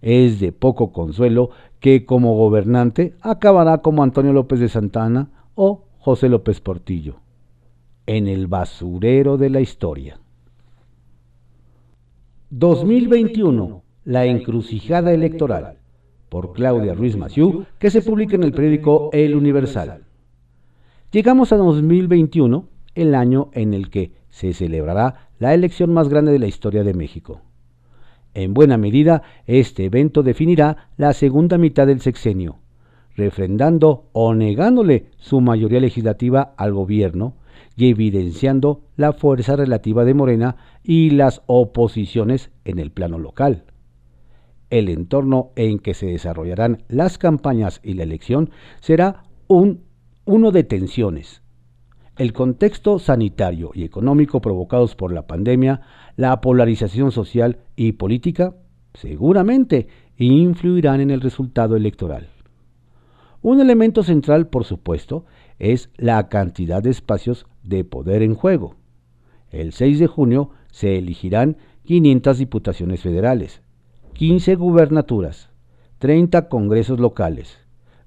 Es 0.01 0.39
de 0.39 0.53
poco 0.53 0.93
consuelo 0.93 1.49
que 1.85 2.07
como 2.07 2.35
gobernante 2.35 3.13
acabará 3.21 3.83
como 3.83 4.03
Antonio 4.03 4.33
López 4.33 4.59
de 4.59 4.71
Santana 4.71 5.29
o 5.55 5.85
José 5.99 6.31
López 6.31 6.63
Portillo, 6.63 7.17
en 8.07 8.27
el 8.27 8.47
basurero 8.47 9.37
de 9.37 9.51
la 9.51 9.61
historia. 9.61 10.19
2021, 12.49 13.83
la 14.05 14.25
encrucijada 14.25 15.13
electoral, 15.13 15.77
por 16.31 16.55
Claudia 16.55 16.95
Ruiz 16.95 17.19
Maciú, 17.19 17.67
que 17.79 17.91
se 17.91 18.01
publica 18.01 18.37
en 18.37 18.45
el 18.45 18.55
periódico 18.55 19.11
El 19.13 19.35
Universal. 19.35 20.05
Llegamos 21.13 21.53
a 21.53 21.59
2021, 21.59 22.67
el 22.95 23.15
año 23.15 23.51
en 23.53 23.75
el 23.75 23.91
que 23.91 24.13
se 24.31 24.55
celebrará 24.55 25.29
la 25.39 25.53
elección 25.53 25.93
más 25.93 26.09
grande 26.09 26.33
de 26.33 26.39
la 26.39 26.47
historia 26.47 26.83
de 26.83 26.95
México. 26.95 27.43
En 28.35 28.53
buena 28.53 28.77
medida, 28.77 29.23
este 29.47 29.85
evento 29.85 30.25
definirá 30.25 30.89
la 30.97 31.13
segunda 31.13 31.57
mitad 31.57 31.87
del 31.87 32.01
sexenio, 32.01 32.57
refrendando 33.17 34.09
o 34.13 34.35
negándole 34.35 35.07
su 35.19 35.41
mayoría 35.41 35.81
legislativa 35.81 36.53
al 36.57 36.73
gobierno 36.75 37.37
y 37.77 37.91
evidenciando 37.91 38.83
la 38.97 39.13
fuerza 39.13 39.55
relativa 39.55 40.05
de 40.05 40.15
Morena 40.15 40.57
y 40.83 41.11
las 41.11 41.43
oposiciones 41.47 42.51
en 42.65 42.81
el 42.81 42.91
plano 42.91 43.19
local. 43.19 43.65
El 44.69 44.89
entorno 44.89 45.51
en 45.55 45.79
que 45.79 45.95
se 45.95 46.07
desarrollarán 46.07 46.83
las 46.89 47.19
campañas 47.19 47.81
y 47.85 47.95
la 47.95 48.03
elección 48.03 48.51
será 48.81 49.23
un, 49.47 49.85
uno 50.25 50.51
de 50.51 50.65
tensiones, 50.65 51.44
el 52.17 52.33
contexto 52.33 52.99
sanitario 52.99 53.71
y 53.75 53.85
económico 53.85 54.41
provocados 54.41 54.95
por 54.95 55.13
la 55.13 55.27
pandemia, 55.27 55.81
la 56.17 56.41
polarización 56.41 57.11
social 57.11 57.59
y 57.77 57.93
política, 57.93 58.55
seguramente 58.95 59.89
influirán 60.17 61.01
en 61.01 61.11
el 61.11 61.21
resultado 61.21 61.77
electoral. 61.77 62.29
Un 63.43 63.61
elemento 63.61 64.03
central, 64.03 64.47
por 64.47 64.65
supuesto, 64.65 65.27
es 65.59 65.91
la 65.97 66.29
cantidad 66.29 66.83
de 66.83 66.91
espacios 66.91 67.47
de 67.63 67.85
poder 67.85 68.23
en 68.23 68.35
juego. 68.35 68.77
El 69.51 69.73
6 69.73 69.99
de 69.99 70.07
junio 70.07 70.51
se 70.71 70.99
elegirán 70.99 71.57
500 71.85 72.39
diputaciones 72.39 73.03
federales, 73.03 73.61
15 74.15 74.55
gubernaturas, 74.55 75.51
30 75.99 76.49
congresos 76.49 77.01
locales, 77.01 77.59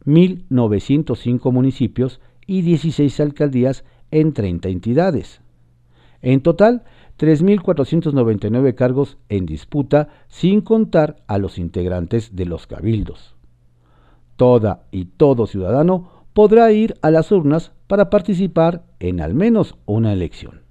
1.905 0.05 1.51
municipios 1.51 2.21
y 2.45 2.61
16 2.61 3.19
alcaldías 3.19 3.83
en 4.11 4.33
30 4.33 4.69
entidades. 4.69 5.41
En 6.21 6.41
total, 6.41 6.83
3.499 7.19 8.75
cargos 8.75 9.17
en 9.29 9.45
disputa 9.45 10.09
sin 10.27 10.61
contar 10.61 11.17
a 11.27 11.37
los 11.37 11.57
integrantes 11.57 12.35
de 12.35 12.45
los 12.45 12.67
cabildos. 12.67 13.35
Toda 14.35 14.83
y 14.91 15.05
todo 15.05 15.47
ciudadano 15.47 16.25
podrá 16.33 16.71
ir 16.71 16.95
a 17.01 17.09
las 17.09 17.31
urnas 17.31 17.71
para 17.87 18.09
participar 18.11 18.83
en 18.99 19.21
al 19.21 19.33
menos 19.33 19.75
una 19.85 20.13
elección. 20.13 20.61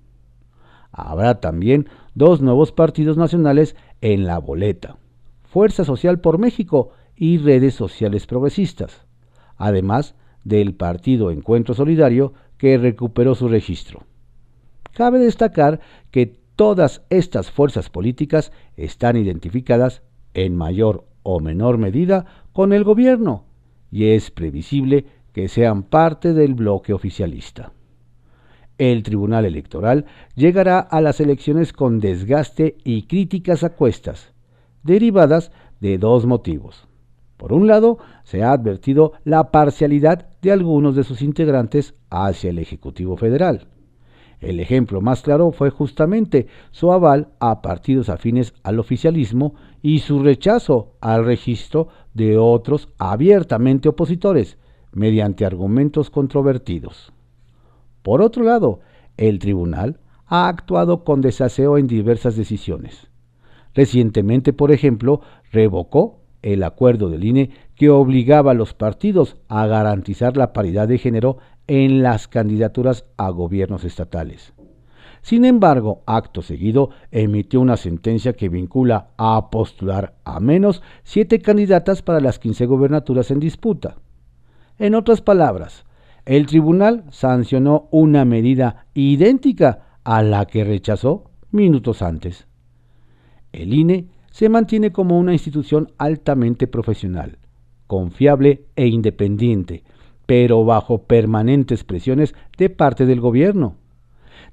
Habrá 0.93 1.41
también 1.41 1.89
dos 2.15 2.41
nuevos 2.41 2.73
partidos 2.73 3.17
nacionales 3.17 3.77
en 4.01 4.27
la 4.27 4.39
boleta, 4.39 4.97
Fuerza 5.43 5.85
Social 5.85 6.21
por 6.21 6.39
México 6.39 6.91
y 7.17 7.39
Redes 7.39 7.75
Sociales 7.75 8.27
Progresistas, 8.27 9.07
además 9.57 10.15
del 10.45 10.75
Partido 10.75 11.33
Encuentro 11.33 11.75
Solidario 11.75 12.35
que 12.59 12.79
recuperó 12.79 13.35
su 13.35 13.49
registro. 13.49 14.05
Cabe 14.93 15.19
destacar 15.19 15.81
que 16.11 16.35
todas 16.57 17.03
estas 17.11 17.51
fuerzas 17.51 17.91
políticas 17.91 18.53
están 18.77 19.17
identificadas 19.17 20.03
en 20.35 20.57
mayor 20.57 21.05
o 21.23 21.41
menor 21.41 21.79
medida 21.79 22.25
con 22.53 22.73
el 22.73 22.85
gobierno 22.85 23.45
y 23.91 24.07
es 24.07 24.31
previsible 24.31 25.07
que 25.33 25.49
sean 25.49 25.83
parte 25.83 26.33
del 26.33 26.55
bloque 26.55 26.93
oficialista. 26.93 27.73
El 28.79 29.03
Tribunal 29.03 29.45
Electoral 29.45 30.07
llegará 30.35 30.81
a 30.81 31.01
las 31.01 31.21
elecciones 31.21 31.73
con 31.73 32.01
desgaste 32.01 32.77
y 32.85 33.03
críticas 33.03 33.65
a 33.65 33.71
cuestas, 33.71 34.33
derivadas 34.83 35.53
de 35.81 35.99
dos 35.99 36.27
motivos. 36.27 36.87
Por 37.37 37.53
un 37.53 37.67
lado, 37.67 37.99
se 38.25 38.43
ha 38.43 38.53
advertido 38.53 39.13
la 39.25 39.51
parcialidad 39.51 40.29
de 40.41 40.53
algunos 40.53 40.97
de 40.97 41.05
sus 41.05 41.23
integrantes 41.23 41.95
hacia 42.11 42.51
el 42.51 42.59
Ejecutivo 42.59 43.17
Federal. 43.17 43.69
El 44.41 44.61
ejemplo 44.61 45.01
más 45.01 45.23
claro 45.23 45.51
fue 45.51 45.71
justamente 45.71 46.47
su 46.71 46.93
aval 46.93 47.29
a 47.41 47.63
partidos 47.63 48.09
afines 48.09 48.55
al 48.63 48.79
oficialismo 48.79 49.55
y 49.83 50.01
su 50.01 50.23
rechazo 50.23 50.95
al 51.01 51.25
registro 51.25 51.89
de 52.13 52.37
otros 52.37 52.89
abiertamente 52.99 53.89
opositores, 53.89 54.59
mediante 54.93 55.45
argumentos 55.45 56.11
controvertidos. 56.11 57.13
Por 58.03 58.23
otro 58.23 58.45
lado, 58.45 58.81
el 59.17 59.39
tribunal 59.39 60.01
ha 60.27 60.49
actuado 60.49 61.05
con 61.05 61.21
desaseo 61.21 61.79
en 61.79 61.87
diversas 61.87 62.37
decisiones. 62.37 63.09
Recientemente, 63.75 64.53
por 64.53 64.73
ejemplo, 64.73 65.21
revocó 65.51 66.21
el 66.47 66.63
acuerdo 66.63 67.11
del 67.11 67.25
INE 67.25 67.51
que 67.75 67.91
obligaba 67.91 68.53
a 68.53 68.55
los 68.55 68.73
partidos 68.73 69.37
a 69.49 69.67
garantizar 69.67 70.37
la 70.37 70.53
paridad 70.53 70.87
de 70.87 70.97
género 70.97 71.39
en 71.67 72.05
las 72.05 72.29
candidaturas 72.29 73.05
a 73.17 73.31
gobiernos 73.31 73.83
estatales. 73.83 74.53
Sin 75.23 75.45
embargo, 75.45 76.05
acto 76.07 76.43
seguido, 76.43 76.91
emitió 77.11 77.61
una 77.61 77.77
sentencia 77.77 78.35
que 78.35 78.49
vincula 78.49 79.09
a 79.17 79.51
postular 79.51 80.15
a 80.23 80.39
menos 80.39 80.83
siete 81.03 81.41
candidatas 81.41 82.03
para 82.03 82.21
las 82.21 82.39
15 82.39 82.65
gobernaturas 82.67 83.33
en 83.33 83.41
disputa. 83.41 83.97
En 84.79 84.95
otras 84.95 85.23
palabras, 85.23 85.85
el 86.27 86.47
tribunal 86.47 87.07
sancionó 87.11 87.89
una 87.91 88.25
medida 88.25 88.87
idéntica 88.95 89.99
a 90.05 90.23
la 90.23 90.47
que 90.47 90.63
rechazó 90.63 91.25
minutos 91.51 92.03
antes. 92.03 92.47
El 93.51 93.75
INE 93.75 94.07
se 94.37 94.51
mantiene 94.51 94.93
como 94.93 95.19
una 95.19 95.33
institución 95.33 95.93
altamente 95.97 96.67
profesional, 96.67 97.39
confiable 97.87 98.67
e 98.77 98.87
independiente, 98.87 99.83
pero 100.27 100.63
bajo 100.63 101.05
permanentes 101.05 101.85
presiones 101.85 102.35
de 102.59 102.69
parte 102.69 103.07
del 103.07 103.19
gobierno. 103.19 103.77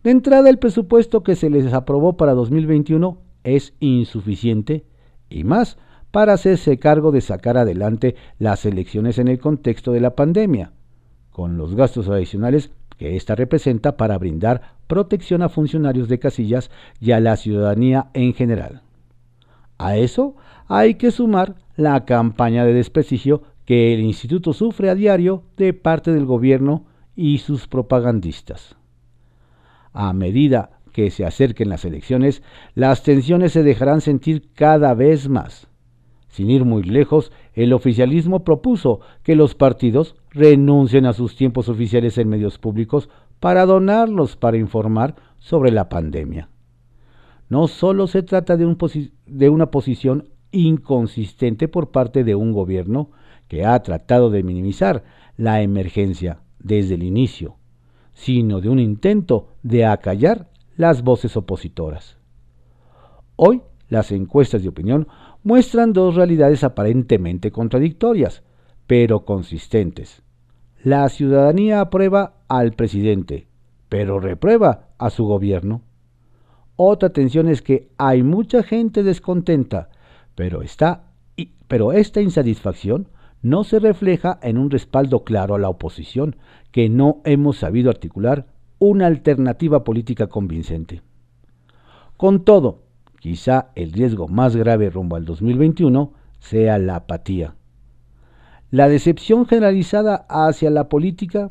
De 0.01 0.11
entrada, 0.11 0.49
el 0.49 0.57
presupuesto 0.57 1.21
que 1.21 1.35
se 1.35 1.49
les 1.49 1.73
aprobó 1.73 2.15
para 2.15 2.33
2021 2.33 3.17
es 3.43 3.73
insuficiente 3.81 4.85
y 5.29 5.43
más 5.43 5.77
para 6.11 6.31
hacerse 6.31 6.79
cargo 6.79 7.11
de 7.11 7.19
sacar 7.19 7.57
adelante 7.57 8.15
las 8.39 8.65
elecciones 8.65 9.19
en 9.19 9.27
el 9.27 9.37
contexto 9.37 9.91
de 9.91 9.99
la 9.99 10.15
pandemia, 10.15 10.71
con 11.29 11.57
los 11.57 11.75
gastos 11.75 12.07
adicionales 12.07 12.71
que 12.97 13.17
ésta 13.17 13.35
representa 13.35 13.97
para 13.97 14.17
brindar 14.17 14.61
protección 14.87 15.41
a 15.41 15.49
funcionarios 15.49 16.07
de 16.07 16.19
casillas 16.19 16.71
y 17.01 17.11
a 17.11 17.19
la 17.19 17.35
ciudadanía 17.35 18.11
en 18.13 18.33
general. 18.33 18.83
A 19.83 19.97
eso 19.97 20.37
hay 20.69 20.95
que 20.95 21.11
sumar 21.11 21.55
la 21.75 22.05
campaña 22.05 22.63
de 22.63 22.73
desprestigio 22.73 23.43
que 23.65 23.93
el 23.93 23.99
instituto 23.99 24.53
sufre 24.53 24.89
a 24.89 24.95
diario 24.95 25.43
de 25.57 25.73
parte 25.73 26.13
del 26.13 26.23
gobierno 26.25 26.85
y 27.17 27.39
sus 27.39 27.67
propagandistas. 27.67 28.77
A 29.91 30.13
medida 30.13 30.79
que 30.93 31.11
se 31.11 31.25
acerquen 31.25 31.67
las 31.67 31.83
elecciones, 31.83 32.43
las 32.75 33.03
tensiones 33.03 33.51
se 33.51 33.63
dejarán 33.63 33.99
sentir 33.99 34.53
cada 34.53 34.93
vez 34.93 35.27
más. 35.27 35.67
Sin 36.29 36.49
ir 36.49 36.63
muy 36.63 36.83
lejos, 36.83 37.33
el 37.53 37.73
oficialismo 37.73 38.45
propuso 38.45 39.01
que 39.21 39.35
los 39.35 39.53
partidos 39.53 40.15
renuncien 40.29 41.05
a 41.05 41.11
sus 41.11 41.35
tiempos 41.35 41.67
oficiales 41.67 42.17
en 42.17 42.29
medios 42.29 42.57
públicos 42.57 43.09
para 43.41 43.65
donarlos 43.65 44.37
para 44.37 44.55
informar 44.55 45.15
sobre 45.39 45.71
la 45.71 45.89
pandemia. 45.89 46.47
No 47.53 47.67
solo 47.67 48.07
se 48.07 48.23
trata 48.23 48.57
de, 48.57 48.65
un 48.65 48.77
de 49.37 49.49
una 49.49 49.71
posición 49.71 50.29
inconsistente 50.51 51.67
por 51.67 51.91
parte 51.91 52.23
de 52.23 52.35
un 52.35 52.53
gobierno 52.53 53.11
que 53.47 53.65
ha 53.65 53.81
tratado 53.81 54.29
de 54.29 54.43
minimizar 54.43 55.03
la 55.35 55.61
emergencia 55.61 56.39
desde 56.59 56.95
el 56.95 57.03
inicio, 57.03 57.57
sino 58.13 58.61
de 58.61 58.69
un 58.69 58.79
intento 58.79 59.49
de 59.63 59.85
acallar 59.85 60.49
las 60.77 61.03
voces 61.03 61.35
opositoras. 61.35 62.17
Hoy 63.35 63.61
las 63.89 64.11
encuestas 64.11 64.63
de 64.63 64.69
opinión 64.69 65.07
muestran 65.43 65.93
dos 65.93 66.15
realidades 66.15 66.63
aparentemente 66.63 67.51
contradictorias, 67.51 68.43
pero 68.87 69.25
consistentes. 69.25 70.23
La 70.83 71.07
ciudadanía 71.09 71.81
aprueba 71.81 72.41
al 72.47 72.73
presidente, 72.73 73.47
pero 73.89 74.19
reprueba 74.19 74.89
a 74.97 75.09
su 75.09 75.25
gobierno. 75.25 75.81
Otra 76.75 77.09
tensión 77.09 77.47
es 77.47 77.61
que 77.61 77.89
hay 77.97 78.23
mucha 78.23 78.63
gente 78.63 79.03
descontenta, 79.03 79.89
pero, 80.35 80.61
está, 80.61 81.03
pero 81.67 81.91
esta 81.91 82.21
insatisfacción 82.21 83.07
no 83.41 83.63
se 83.63 83.79
refleja 83.79 84.39
en 84.41 84.57
un 84.57 84.71
respaldo 84.71 85.23
claro 85.23 85.55
a 85.55 85.59
la 85.59 85.69
oposición, 85.69 86.37
que 86.71 86.89
no 86.89 87.21
hemos 87.25 87.57
sabido 87.57 87.89
articular 87.89 88.47
una 88.79 89.05
alternativa 89.05 89.83
política 89.83 90.27
convincente. 90.27 91.01
Con 92.17 92.43
todo, 92.43 92.83
quizá 93.19 93.69
el 93.75 93.91
riesgo 93.91 94.27
más 94.27 94.55
grave 94.55 94.89
rumbo 94.89 95.15
al 95.15 95.25
2021 95.25 96.13
sea 96.39 96.77
la 96.77 96.95
apatía. 96.97 97.55
La 98.71 98.89
decepción 98.89 99.45
generalizada 99.45 100.25
hacia 100.29 100.69
la 100.69 100.89
política, 100.89 101.49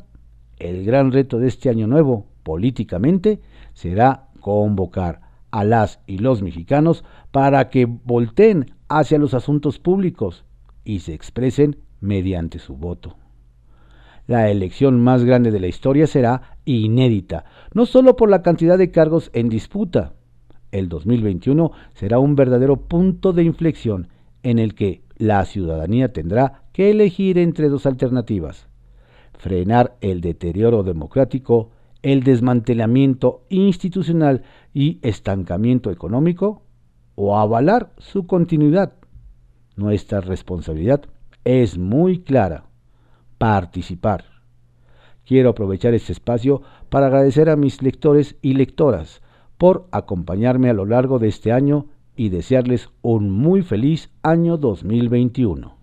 el 0.57 0.83
gran 0.83 1.11
reto 1.11 1.39
de 1.39 1.47
este 1.47 1.69
año 1.69 1.87
nuevo, 1.87 2.27
políticamente, 2.43 3.39
será 3.73 4.27
convocar 4.43 5.21
a 5.49 5.63
las 5.63 5.99
y 6.05 6.19
los 6.19 6.43
mexicanos 6.43 7.03
para 7.31 7.69
que 7.69 7.85
volteen 7.85 8.75
hacia 8.89 9.17
los 9.17 9.33
asuntos 9.33 9.79
públicos 9.79 10.45
y 10.83 10.99
se 10.99 11.15
expresen 11.15 11.77
mediante 12.01 12.59
su 12.59 12.75
voto. 12.75 13.15
La 14.27 14.51
elección 14.51 15.01
más 15.01 15.23
grande 15.23 15.49
de 15.49 15.59
la 15.59 15.67
historia 15.67 16.05
será 16.05 16.57
inédita, 16.65 17.45
no 17.73 17.85
solo 17.85 18.15
por 18.15 18.29
la 18.29 18.41
cantidad 18.41 18.77
de 18.77 18.91
cargos 18.91 19.31
en 19.33 19.49
disputa. 19.49 20.13
El 20.71 20.89
2021 20.89 21.71
será 21.93 22.19
un 22.19 22.35
verdadero 22.35 22.77
punto 22.77 23.33
de 23.33 23.43
inflexión 23.43 24.09
en 24.43 24.59
el 24.59 24.75
que 24.75 25.03
la 25.17 25.45
ciudadanía 25.45 26.11
tendrá 26.11 26.63
que 26.73 26.89
elegir 26.89 27.37
entre 27.37 27.69
dos 27.69 27.85
alternativas. 27.85 28.67
Frenar 29.37 29.97
el 30.01 30.21
deterioro 30.21 30.83
democrático, 30.83 31.71
el 32.03 32.23
desmantelamiento 32.23 33.45
institucional 33.49 34.43
y 34.73 34.99
estancamiento 35.01 35.89
económico 35.89 36.61
o 37.15 37.37
avalar 37.37 37.93
su 37.97 38.27
continuidad. 38.27 38.93
Nuestra 39.75 40.21
responsabilidad 40.21 41.05
es 41.43 41.77
muy 41.77 42.19
clara. 42.19 42.65
Participar. 43.37 44.25
Quiero 45.25 45.49
aprovechar 45.49 45.93
este 45.93 46.11
espacio 46.11 46.61
para 46.89 47.07
agradecer 47.07 47.49
a 47.49 47.55
mis 47.55 47.81
lectores 47.81 48.35
y 48.41 48.53
lectoras 48.53 49.21
por 49.57 49.87
acompañarme 49.91 50.69
a 50.69 50.73
lo 50.73 50.85
largo 50.85 51.19
de 51.19 51.29
este 51.29 51.51
año 51.51 51.87
y 52.15 52.29
desearles 52.29 52.89
un 53.01 53.31
muy 53.31 53.61
feliz 53.61 54.11
año 54.21 54.57
2021. 54.57 55.77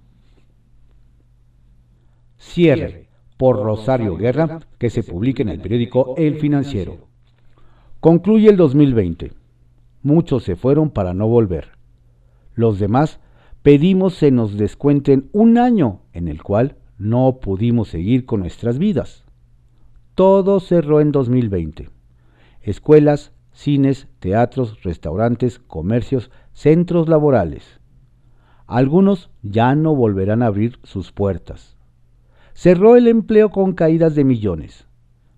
Cierre 2.36 3.09
por 3.40 3.62
Rosario 3.62 4.18
Guerra, 4.18 4.60
que 4.76 4.90
se 4.90 5.02
publica 5.02 5.42
en 5.42 5.48
el 5.48 5.60
periódico 5.60 6.12
El 6.18 6.34
Financiero. 6.34 6.98
Concluye 7.98 8.50
el 8.50 8.58
2020. 8.58 9.32
Muchos 10.02 10.44
se 10.44 10.56
fueron 10.56 10.90
para 10.90 11.14
no 11.14 11.26
volver. 11.26 11.68
Los 12.54 12.78
demás 12.78 13.18
pedimos 13.62 14.12
se 14.12 14.30
nos 14.30 14.58
descuenten 14.58 15.30
un 15.32 15.56
año 15.56 16.02
en 16.12 16.28
el 16.28 16.42
cual 16.42 16.76
no 16.98 17.38
pudimos 17.40 17.88
seguir 17.88 18.26
con 18.26 18.40
nuestras 18.40 18.78
vidas. 18.78 19.24
Todo 20.14 20.60
cerró 20.60 21.00
en 21.00 21.10
2020. 21.10 21.88
Escuelas, 22.60 23.32
cines, 23.52 24.06
teatros, 24.18 24.82
restaurantes, 24.82 25.60
comercios, 25.60 26.30
centros 26.52 27.08
laborales. 27.08 27.80
Algunos 28.66 29.30
ya 29.40 29.74
no 29.74 29.94
volverán 29.94 30.42
a 30.42 30.48
abrir 30.48 30.78
sus 30.82 31.10
puertas. 31.10 31.79
Cerró 32.62 32.96
el 32.96 33.08
empleo 33.08 33.48
con 33.48 33.72
caídas 33.72 34.14
de 34.14 34.22
millones. 34.22 34.84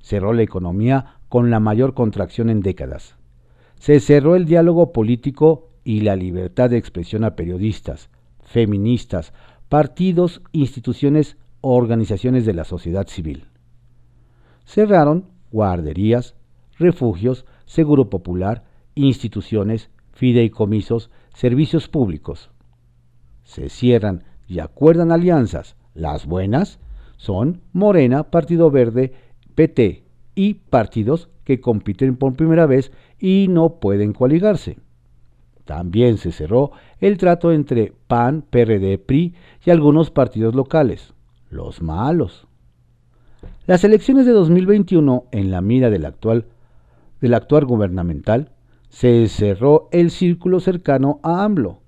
Cerró 0.01 0.33
la 0.33 0.43
economía 0.43 1.19
con 1.29 1.51
la 1.51 1.61
mayor 1.61 1.95
contracción 1.95 2.51
en 2.51 2.63
décadas. 2.63 3.15
Se 3.77 4.01
cerró 4.01 4.35
el 4.35 4.45
diálogo 4.45 4.93
político 4.93 5.69
y 5.85 6.01
la 6.01 6.17
libertad 6.17 6.71
de 6.71 6.79
expresión 6.79 7.23
a 7.23 7.37
periodistas, 7.37 8.11
feministas, 8.43 9.33
partidos, 9.69 10.43
instituciones 10.51 11.37
o 11.61 11.77
organizaciones 11.77 12.45
de 12.45 12.55
la 12.55 12.65
sociedad 12.65 13.07
civil. 13.07 13.47
Cerraron 14.65 15.27
guarderías, 15.53 16.35
refugios, 16.77 17.47
seguro 17.67 18.11
popular, 18.11 18.65
instituciones, 18.97 19.91
fideicomisos, 20.13 21.13
servicios 21.33 21.87
públicos. 21.87 22.51
Se 23.45 23.69
cierran 23.69 24.25
y 24.49 24.59
acuerdan 24.59 25.13
alianzas. 25.13 25.77
Las 25.95 26.27
buenas 26.27 26.81
son 27.23 27.61
Morena, 27.73 28.25
Partido 28.25 28.73
Verde, 28.73 29.13
PT 29.55 30.03
y 30.35 30.55
partidos 30.55 31.29
que 31.45 31.61
compiten 31.61 32.17
por 32.17 32.35
primera 32.35 32.67
vez 32.67 32.91
y 33.21 33.47
no 33.49 33.77
pueden 33.77 34.13
coaligarse. 34.13 34.79
También 35.65 36.19
se 36.19 36.33
cerró 36.33 36.73
el 36.99 37.19
trato 37.19 37.53
entre 37.53 37.93
PAN, 38.09 38.43
PRD, 38.51 38.99
PRI 38.99 39.37
y 39.65 39.71
algunos 39.71 40.11
partidos 40.11 40.57
locales, 40.57 41.15
los 41.49 41.81
malos. 41.81 42.49
Las 43.67 43.85
elecciones 43.85 44.27
de 44.27 44.33
2021 44.33 45.27
en 45.31 45.53
la 45.53 45.61
mira 45.61 45.91
del 45.91 46.07
actual, 46.07 46.47
del 47.21 47.39
gubernamental, 47.67 48.51
se 48.89 49.29
cerró 49.29 49.89
el 49.93 50.11
círculo 50.11 50.59
cercano 50.59 51.21
a 51.23 51.45
AMLO. 51.45 51.82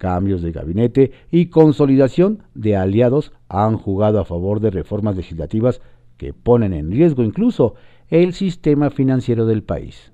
Cambios 0.00 0.42
de 0.42 0.50
gabinete 0.50 1.12
y 1.30 1.46
consolidación 1.46 2.42
de 2.54 2.76
aliados 2.76 3.32
han 3.48 3.76
jugado 3.76 4.18
a 4.18 4.24
favor 4.24 4.58
de 4.58 4.70
reformas 4.70 5.14
legislativas 5.14 5.80
que 6.16 6.32
ponen 6.32 6.72
en 6.72 6.90
riesgo 6.90 7.22
incluso 7.22 7.74
el 8.08 8.32
sistema 8.32 8.90
financiero 8.90 9.46
del 9.46 9.62
país 9.62 10.10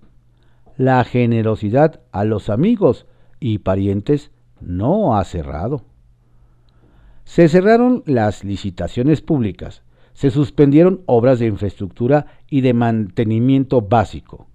la 0.76 1.02
generosidad 1.04 2.00
a 2.12 2.24
los 2.24 2.50
amigos 2.50 3.06
y 3.40 3.58
parientes 3.58 4.30
no 4.60 5.16
ha 5.16 5.24
cerrado. 5.24 5.84
Se 7.24 7.48
cerraron 7.48 8.02
las 8.06 8.44
licitaciones 8.44 9.20
públicas, 9.20 9.82
se 10.12 10.30
suspendieron 10.30 11.02
obras 11.06 11.38
de 11.38 11.46
infraestructura 11.46 12.26
y 12.48 12.60
de 12.60 12.72
mantenimiento 12.72 13.82
básico. 13.82 14.48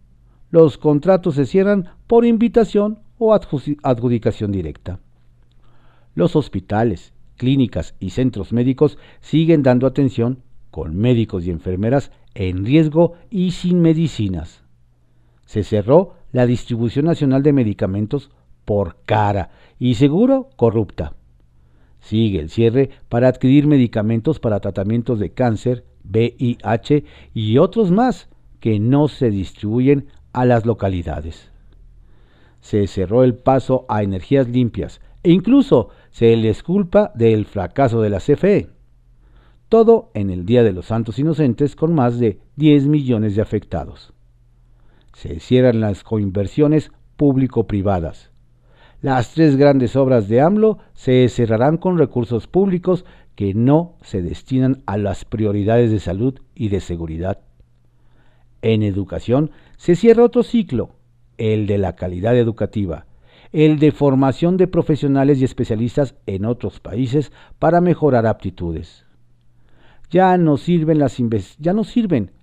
Los 0.50 0.78
contratos 0.78 1.36
se 1.36 1.46
cierran 1.46 1.90
por 2.08 2.26
invitación 2.26 3.00
o 3.18 3.34
adjudicación 3.34 4.52
directa. 4.52 5.00
Los 6.16 6.36
hospitales, 6.36 7.14
clínicas 7.38 7.96
y 8.00 8.12
centros 8.12 8.54
médicos 8.54 8.98
siguen 9.20 9.64
dando 9.64 9.88
atención 9.88 10.44
con 10.70 10.96
médicos 10.96 11.46
y 11.46 11.52
enfermeras 11.52 12.12
en 12.34 12.66
riesgo 12.66 13.14
y 13.30 13.52
sin 13.52 13.82
medicinas 13.82 14.62
se 15.52 15.66
cerró 15.66 16.14
la 16.32 16.46
distribución 16.46 17.04
nacional 17.04 17.44
de 17.44 17.52
medicamentos 17.52 18.32
por 18.64 18.96
cara 19.04 19.50
y 19.80 19.96
seguro 19.96 20.50
corrupta. 20.56 21.14
Sigue 22.00 22.40
el 22.40 22.50
cierre 22.50 22.90
para 23.10 23.28
adquirir 23.28 23.68
medicamentos 23.68 24.40
para 24.40 24.62
tratamientos 24.62 25.20
de 25.20 25.34
cáncer, 25.34 25.84
VIH 26.06 27.04
y 27.34 27.58
otros 27.58 27.92
más 27.92 28.30
que 28.62 28.80
no 28.80 29.10
se 29.10 29.30
distribuyen 29.30 30.08
a 30.32 30.46
las 30.46 30.66
localidades. 30.66 31.52
Se 32.62 32.88
cerró 32.88 33.26
el 33.26 33.36
paso 33.36 33.86
a 33.90 34.04
energías 34.04 34.48
limpias 34.48 35.02
e 35.22 35.32
incluso 35.32 35.90
se 36.12 36.36
les 36.36 36.62
culpa 36.62 37.12
del 37.16 37.46
fracaso 37.46 38.02
de 38.02 38.10
la 38.10 38.20
CFE. 38.20 38.70
Todo 39.70 40.12
en 40.14 40.30
el 40.30 40.46
Día 40.46 40.64
de 40.64 40.74
los 40.74 40.88
Santos 40.88 41.18
Inocentes 41.18 41.76
con 41.76 41.94
más 41.96 42.20
de 42.20 42.40
10 42.58 42.88
millones 42.88 43.36
de 43.36 43.42
afectados. 43.42 44.14
Se 45.14 45.40
cierran 45.40 45.80
las 45.80 46.04
coinversiones 46.04 46.92
público-privadas. 47.16 48.32
Las 49.02 49.34
tres 49.34 49.56
grandes 49.56 49.96
obras 49.96 50.28
de 50.28 50.42
AMLO 50.42 50.78
se 50.94 51.28
cerrarán 51.30 51.78
con 51.78 51.98
recursos 51.98 52.48
públicos 52.48 53.06
que 53.36 53.54
no 53.54 53.96
se 54.02 54.22
destinan 54.22 54.84
a 54.86 54.98
las 54.98 55.26
prioridades 55.26 55.92
de 55.92 56.00
salud 56.00 56.40
y 56.54 56.70
de 56.70 56.82
seguridad. 56.82 57.40
En 58.62 58.84
educación 58.84 59.52
se 59.78 59.96
cierra 59.96 60.24
otro 60.24 60.44
ciclo, 60.44 60.92
el 61.38 61.66
de 61.66 61.80
la 61.80 61.96
calidad 61.96 62.38
educativa, 62.38 63.08
el 63.52 63.80
de 63.80 63.92
formación 63.92 64.58
de 64.58 64.68
profesionales 64.68 65.40
y 65.40 65.44
especialistas 65.44 66.16
en 66.26 66.46
otros 66.46 66.80
países 66.80 67.32
para 67.60 67.82
mejorar 67.82 68.26
aptitudes. 68.26 69.06
Ya 70.10 70.38
no 70.38 70.58
sirven, 70.58 71.00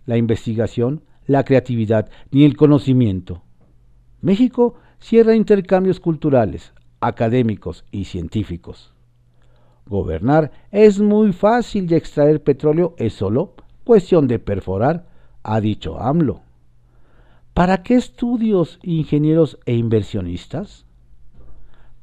la 0.06 0.16
investigación, 0.16 1.02
la 1.26 1.44
creatividad 1.44 2.08
ni 2.30 2.44
el 2.44 2.56
conocimiento. 2.56 3.42
México 4.20 4.74
cierra 4.98 5.34
intercambios 5.34 6.00
culturales, 6.00 6.72
académicos 7.00 7.84
y 7.90 8.04
científicos. 8.04 8.94
Gobernar 9.86 10.50
es 10.70 11.00
muy 11.00 11.32
fácil 11.32 11.90
y 11.90 11.94
extraer 11.94 12.42
petróleo 12.42 12.94
es 12.98 13.14
solo 13.14 13.54
cuestión 13.84 14.28
de 14.28 14.38
perforar, 14.38 15.06
ha 15.42 15.60
dicho 15.62 15.98
AMLO. 15.98 16.42
¿Para 17.54 17.82
qué 17.82 17.94
estudios, 17.94 18.78
ingenieros 18.82 19.58
e 19.64 19.74
inversionistas? 19.74 20.84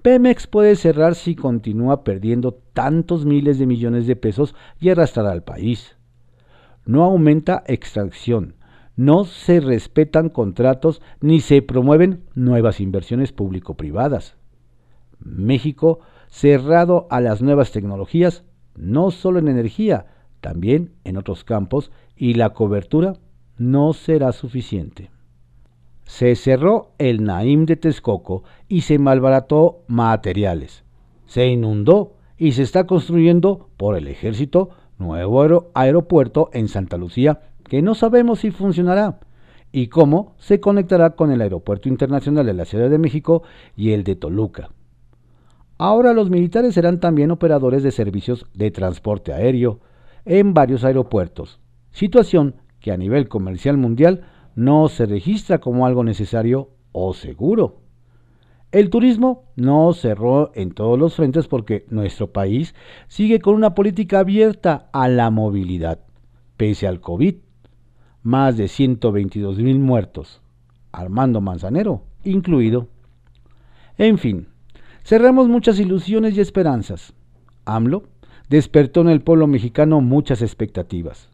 Pemex 0.06 0.46
puede 0.46 0.76
cerrar 0.76 1.16
si 1.16 1.34
continúa 1.34 2.04
perdiendo 2.04 2.54
tantos 2.74 3.26
miles 3.26 3.58
de 3.58 3.66
millones 3.66 4.06
de 4.06 4.16
pesos 4.16 4.54
y 4.80 4.90
arrastrar 4.90 5.26
al 5.26 5.42
país. 5.42 5.98
No 6.86 7.04
aumenta 7.04 7.64
extracción, 7.66 8.54
no 8.96 9.26
se 9.26 9.60
respetan 9.60 10.30
contratos 10.30 11.02
ni 11.22 11.40
se 11.40 11.64
promueven 11.64 12.22
nuevas 12.36 12.82
inversiones 12.82 13.32
público-privadas. 13.32 14.36
México 15.18 16.02
cerrado 16.28 17.08
a 17.10 17.20
las 17.20 17.42
nuevas 17.42 17.72
tecnologías, 17.72 18.44
no 18.76 19.10
solo 19.10 19.40
en 19.40 19.48
energía, 19.48 20.06
también 20.40 20.94
en 21.04 21.18
otros 21.18 21.44
campos, 21.44 21.92
y 22.16 22.36
la 22.36 22.52
cobertura 22.52 23.14
no 23.58 23.92
será 23.94 24.34
suficiente 24.34 25.15
se 26.06 26.36
cerró 26.36 26.92
el 26.98 27.24
Naim 27.24 27.66
de 27.66 27.76
Texcoco 27.76 28.44
y 28.68 28.82
se 28.82 29.00
malbarató 29.00 29.84
materiales. 29.88 30.84
Se 31.26 31.48
inundó 31.48 32.14
y 32.38 32.54
se 32.54 32.64
está 32.64 32.86
construyendo 32.86 33.70
por 33.78 33.98
el 33.98 34.08
ejército 34.08 34.70
nuevo 34.98 35.72
aeropuerto 35.74 36.50
en 36.54 36.68
Santa 36.68 36.98
Lucía 36.98 37.42
que 37.64 37.82
no 37.82 37.96
sabemos 37.96 38.40
si 38.40 38.52
funcionará 38.52 39.20
y 39.72 39.88
cómo 39.88 40.36
se 40.38 40.60
conectará 40.60 41.12
con 41.12 41.32
el 41.32 41.42
Aeropuerto 41.42 41.90
Internacional 41.90 42.46
de 42.46 42.54
la 42.54 42.66
Ciudad 42.66 42.90
de 42.90 43.00
México 43.00 43.44
y 43.76 43.92
el 43.92 44.04
de 44.04 44.16
Toluca. 44.16 44.70
Ahora 45.78 46.14
los 46.14 46.30
militares 46.30 46.76
serán 46.76 47.02
también 47.02 47.32
operadores 47.32 47.84
de 47.84 47.92
servicios 47.92 48.46
de 48.54 48.72
transporte 48.72 49.34
aéreo 49.34 49.82
en 50.24 50.54
varios 50.54 50.86
aeropuertos, 50.86 51.60
situación 51.92 52.56
que 52.80 52.92
a 52.92 52.98
nivel 52.98 53.28
comercial 53.28 53.76
mundial 53.76 54.22
no 54.56 54.88
se 54.88 55.06
registra 55.06 55.60
como 55.60 55.86
algo 55.86 56.04
necesario 56.04 56.70
o 56.92 57.14
seguro. 57.14 57.82
El 58.72 58.90
turismo 58.90 59.44
no 59.56 59.94
cerró 59.94 60.52
en 60.56 60.72
todos 60.72 60.98
los 60.98 61.16
frentes 61.16 61.48
porque 61.48 61.86
nuestro 61.90 62.34
país 62.34 62.76
sigue 63.08 63.40
con 63.40 63.56
una 63.56 63.74
política 63.74 64.20
abierta 64.20 64.90
a 64.92 65.08
la 65.08 65.30
movilidad, 65.30 66.00
pese 66.58 66.88
al 66.88 67.00
COVID. 67.00 67.36
Más 68.24 68.58
de 68.58 68.68
122 68.68 69.60
mil 69.60 69.80
muertos, 69.80 70.42
Armando 70.92 71.42
Manzanero 71.42 72.02
incluido. 72.26 72.88
En 73.98 74.18
fin, 74.18 74.48
cerramos 75.04 75.48
muchas 75.48 75.80
ilusiones 75.80 76.36
y 76.36 76.42
esperanzas. 76.42 77.14
AMLO 77.66 78.04
despertó 78.50 79.02
en 79.02 79.10
el 79.10 79.22
pueblo 79.22 79.48
mexicano 79.48 80.02
muchas 80.02 80.42
expectativas. 80.42 81.30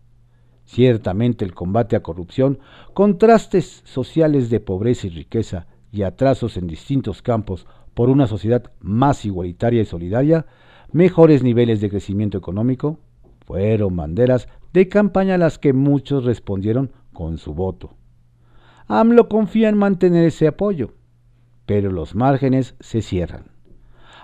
Ciertamente 0.65 1.43
el 1.43 1.53
combate 1.53 1.95
a 1.95 2.03
corrupción, 2.03 2.59
contrastes 2.93 3.81
sociales 3.85 4.49
de 4.49 4.59
pobreza 4.59 5.07
y 5.07 5.09
riqueza 5.09 5.67
y 5.91 6.03
atrasos 6.03 6.57
en 6.57 6.67
distintos 6.67 7.21
campos 7.21 7.67
por 7.93 8.09
una 8.09 8.27
sociedad 8.27 8.71
más 8.79 9.25
igualitaria 9.25 9.81
y 9.81 9.85
solidaria, 9.85 10.45
mejores 10.91 11.43
niveles 11.43 11.81
de 11.81 11.89
crecimiento 11.89 12.37
económico, 12.37 12.99
fueron 13.45 13.95
banderas 13.95 14.47
de 14.71 14.87
campaña 14.87 15.35
a 15.35 15.37
las 15.37 15.59
que 15.59 15.73
muchos 15.73 16.23
respondieron 16.23 16.91
con 17.11 17.37
su 17.37 17.53
voto. 17.53 17.95
AMLO 18.87 19.27
confía 19.29 19.69
en 19.69 19.77
mantener 19.77 20.25
ese 20.25 20.47
apoyo, 20.47 20.93
pero 21.65 21.91
los 21.91 22.15
márgenes 22.15 22.75
se 22.79 23.01
cierran. 23.01 23.51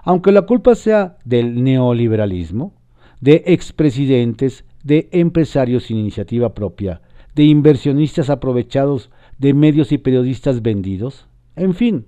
Aunque 0.03 0.31
la 0.31 0.43
culpa 0.43 0.75
sea 0.75 1.17
del 1.25 1.63
neoliberalismo, 1.63 2.73
de 3.19 3.43
expresidentes, 3.47 4.63
de 4.87 5.09
empresarios 5.11 5.83
sin 5.83 5.97
iniciativa 5.97 6.53
propia, 6.53 7.01
de 7.35 7.43
inversionistas 7.43 8.29
aprovechados, 8.29 9.11
de 9.37 9.53
medios 9.53 9.91
y 9.91 9.97
periodistas 9.97 10.61
vendidos. 10.61 11.27
En 11.57 11.73
fin, 11.73 12.05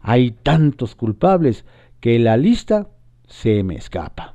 hay 0.00 0.30
tantos 0.30 0.94
culpables 0.94 1.66
que 2.00 2.18
la 2.18 2.38
lista 2.38 2.88
se 3.26 3.62
me 3.62 3.74
escapa. 3.74 4.34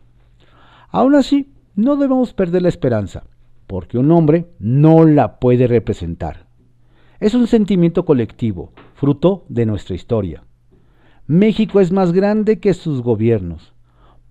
Aún 0.89 1.15
así, 1.15 1.51
no 1.73 1.95
debemos 1.95 2.33
perder 2.33 2.61
la 2.61 2.69
esperanza, 2.69 3.23
porque 3.65 3.97
un 3.97 4.11
hombre 4.11 4.51
no 4.59 5.05
la 5.05 5.39
puede 5.39 5.65
representar. 5.65 6.45
Es 7.19 7.33
un 7.33 7.47
sentimiento 7.47 8.05
colectivo, 8.05 8.71
fruto 8.93 9.45
de 9.49 9.65
nuestra 9.65 9.95
historia. 9.95 10.43
México 11.25 11.79
es 11.79 11.91
más 11.91 12.11
grande 12.11 12.59
que 12.59 12.75
sus 12.75 13.01
gobiernos, 13.01 13.73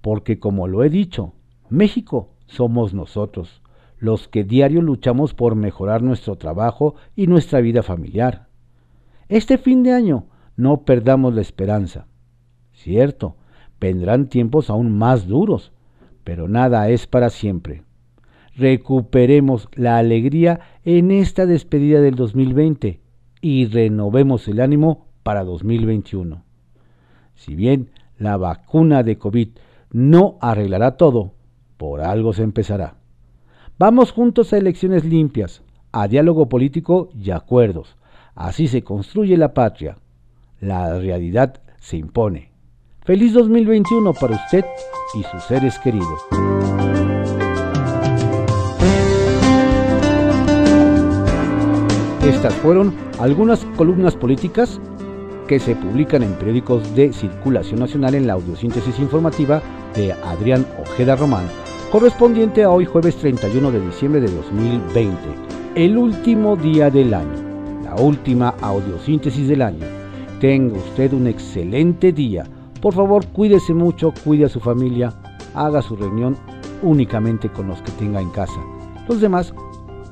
porque 0.01 0.39
como 0.39 0.69
lo 0.69 0.85
he 0.85 0.91
dicho, 0.91 1.33
México 1.71 2.38
somos 2.49 2.95
nosotros, 2.95 3.63
los 3.99 4.27
que 4.27 4.43
diario 4.43 4.83
luchamos 4.83 5.35
por 5.35 5.55
mejorar 5.55 6.03
nuestro 6.03 6.37
trabajo 6.37 6.97
y 7.15 7.27
nuestra 7.27 7.61
vida 7.61 7.83
familiar. 7.83 8.49
Este 9.29 9.59
fin 9.59 9.83
de 9.83 9.93
año 9.93 10.27
no 10.57 10.83
perdamos 10.83 11.35
la 11.35 11.43
esperanza. 11.43 12.07
Cierto, 12.73 13.37
vendrán 13.81 14.29
tiempos 14.29 14.71
aún 14.71 14.97
más 14.97 15.27
duros, 15.27 15.73
pero 16.25 16.49
nada 16.49 16.89
es 16.89 17.07
para 17.07 17.31
siempre. 17.31 17.83
Recuperemos 18.57 19.69
la 19.75 19.99
alegría 19.99 20.61
en 20.85 21.11
esta 21.11 21.47
despedida 21.47 22.01
del 22.01 22.17
2020 22.17 23.01
y 23.41 23.67
renovemos 23.67 24.49
el 24.49 24.61
ánimo 24.61 25.07
para 25.23 25.45
2021. 25.45 26.43
Si 27.35 27.55
bien 27.55 27.91
la 28.17 28.37
vacuna 28.37 29.03
de 29.03 29.17
COVID 29.17 29.49
no 29.93 30.39
arreglará 30.41 30.97
todo, 30.97 31.35
por 31.79 32.03
algo 32.03 32.35
se 32.35 32.43
empezará. 32.43 32.97
Vamos 33.79 34.13
juntos 34.13 34.53
a 34.53 34.59
elecciones 34.59 35.05
limpias, 35.05 35.63
a 35.93 36.09
diálogo 36.09 36.49
político 36.49 37.09
y 37.19 37.31
acuerdos. 37.31 37.97
Así 38.35 38.69
se 38.69 38.83
construye 38.83 39.37
la 39.37 39.55
patria. 39.55 39.97
La 40.61 40.99
realidad 40.99 41.61
se 41.79 41.97
impone. 41.97 42.51
Feliz 43.05 43.33
2021 43.33 44.13
para 44.13 44.35
usted 44.35 44.65
y 45.15 45.23
sus 45.23 45.43
seres 45.45 45.79
queridos. 45.79 46.21
Estas 52.23 52.53
fueron 52.57 52.95
algunas 53.21 53.65
columnas 53.77 54.15
políticas 54.17 54.81
que 55.47 55.59
se 55.59 55.75
publican 55.75 56.23
en 56.23 56.35
periódicos 56.35 56.95
de 56.95 57.13
circulación 57.13 57.81
nacional 57.81 58.15
en 58.15 58.27
la 58.27 58.35
audiosíntesis 58.35 58.99
informativa 58.99 59.63
de 59.95 60.13
Adrián 60.13 60.67
Ojeda 60.79 61.17
Román 61.17 61.47
correspondiente 61.91 62.63
a 62.65 62.71
hoy 62.71 62.85
jueves 62.85 63.17
31 63.17 63.73
de 63.73 63.81
diciembre 63.81 64.21
de 64.21 64.31
2020, 64.31 65.17
el 65.75 65.97
último 65.97 66.55
día 66.55 66.91
del 66.91 67.15
año, 67.15 67.83
la 67.83 67.95
última 67.97 68.55
audiosíntesis 68.61 69.49
del 69.49 69.63
año. 69.63 69.87
Tenga 70.39 70.77
usted 70.77 71.15
un 71.15 71.27
excelente 71.27 72.13
día. 72.13 72.45
Por 72.83 72.93
favor, 72.93 73.27
cuídese 73.29 73.73
mucho, 73.73 74.13
cuide 74.23 74.45
a 74.45 74.49
su 74.51 74.61
familia, 74.61 75.15
haga 75.55 75.81
su 75.81 75.97
reunión 75.97 76.37
únicamente 76.83 77.49
con 77.49 77.69
los 77.69 77.81
que 77.81 77.93
tenga 77.93 78.21
en 78.21 78.31
casa. 78.31 78.61
Los 79.09 79.23
demás, 79.23 79.55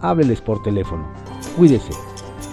hábleles 0.00 0.40
por 0.40 0.62
teléfono. 0.62 1.06
Cuídese. 1.58 1.92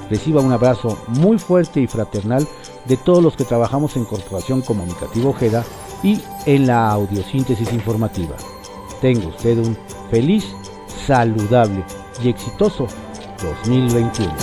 Reciba 0.10 0.42
un 0.42 0.52
abrazo 0.52 0.98
muy 1.08 1.40
fuerte 1.40 1.80
y 1.80 1.88
fraternal 1.88 2.46
de 2.90 2.98
todos 2.98 3.24
los 3.24 3.38
que 3.38 3.46
trabajamos 3.46 3.96
en 3.96 4.04
Corporación 4.04 4.62
Comunicativa 4.62 5.30
Ojeda 5.30 5.64
y 6.04 6.20
en 6.46 6.68
la 6.68 6.92
audiosíntesis 6.92 7.72
informativa 7.72 8.36
tenga 9.04 9.28
usted 9.28 9.58
un 9.58 9.78
feliz, 10.10 10.46
saludable 11.06 11.84
y 12.24 12.30
exitoso 12.30 12.88
2021. 13.42 14.34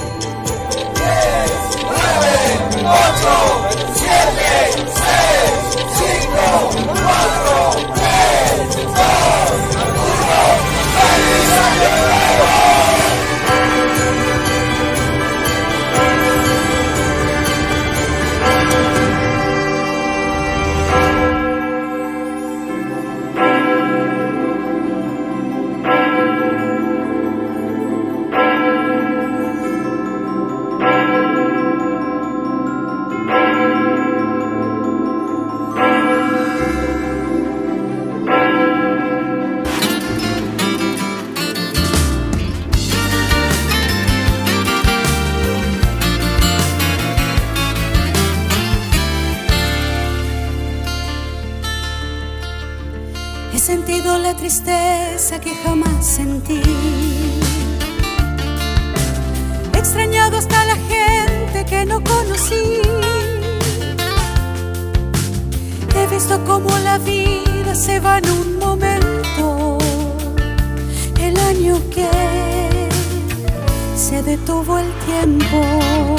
detuvo 74.61 74.79
el 74.79 74.93
tiempo. 75.07 76.17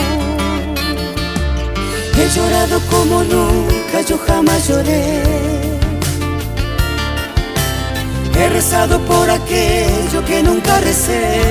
He 2.18 2.30
llorado 2.36 2.80
como 2.89 3.24
nunca, 3.24 4.02
yo 4.02 4.18
jamás 4.18 4.68
lloré. 4.68 5.22
He 8.36 8.50
rezado 8.50 9.00
por 9.02 9.30
aquello 9.30 10.26
que 10.26 10.44
nunca 10.44 10.80
recé. 10.80 11.42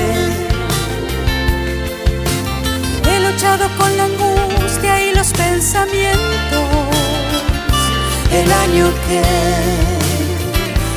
He 3.09 3.19
luchado 3.19 3.67
con 3.77 3.97
la 3.97 4.05
angustia 4.05 5.09
y 5.09 5.15
los 5.15 5.31
pensamientos. 5.33 6.67
El 8.31 8.51
año 8.51 8.87
que 9.07 9.21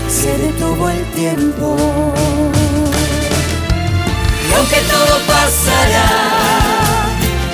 se 0.08 0.38
detuvo 0.38 0.88
el 0.88 1.04
tiempo 1.12 1.76
y 4.54 4.56
aunque 4.56 4.76
todo 4.82 5.18
pasará, 5.26 6.06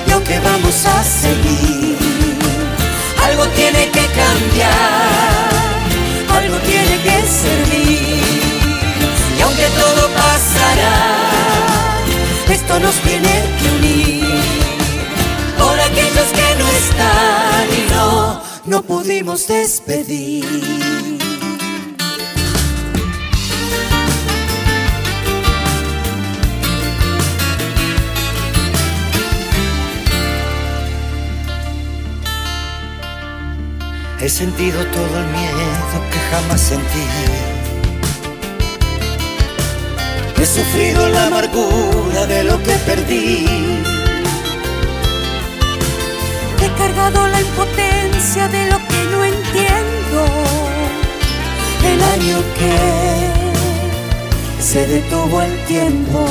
lo 0.07 0.23
que 0.23 0.39
vamos 0.39 0.85
a 0.85 1.03
seguir, 1.03 1.97
algo 3.23 3.47
tiene 3.47 3.89
que 3.89 4.05
cambiar, 4.21 5.49
algo 6.37 6.57
tiene 6.57 7.01
que 7.01 7.23
servir, 7.27 8.21
y 9.37 9.41
aunque 9.41 9.67
todo 9.79 10.09
pasará, 10.09 10.95
esto 12.49 12.79
nos 12.79 12.95
tiene 12.95 13.33
que 13.57 13.67
unir, 13.79 14.25
por 15.57 15.79
aquellos 15.79 16.27
que 16.37 16.55
no 16.59 16.67
están 16.83 17.67
y 17.77 17.91
no, 17.91 18.41
no 18.65 18.81
pudimos 18.83 19.47
despedir. 19.47 21.30
He 34.23 34.29
sentido 34.29 34.85
todo 34.85 35.17
el 35.17 35.25
miedo 35.29 35.95
que 36.11 36.19
jamás 36.29 36.61
sentí. 36.61 37.05
He 40.39 40.45
sufrido 40.45 41.09
la 41.09 41.25
amargura 41.25 42.27
de 42.27 42.43
lo 42.43 42.61
que 42.61 42.73
perdí. 42.85 43.47
He 46.61 46.69
cargado 46.77 47.27
la 47.29 47.41
impotencia 47.41 48.47
de 48.47 48.69
lo 48.69 48.77
que 48.77 49.03
no 49.11 49.25
entiendo. 49.25 50.25
El 51.83 52.03
año 52.03 52.37
que 52.59 52.77
se 54.61 54.85
detuvo 54.85 55.41
el 55.41 55.65
tiempo. 55.65 56.27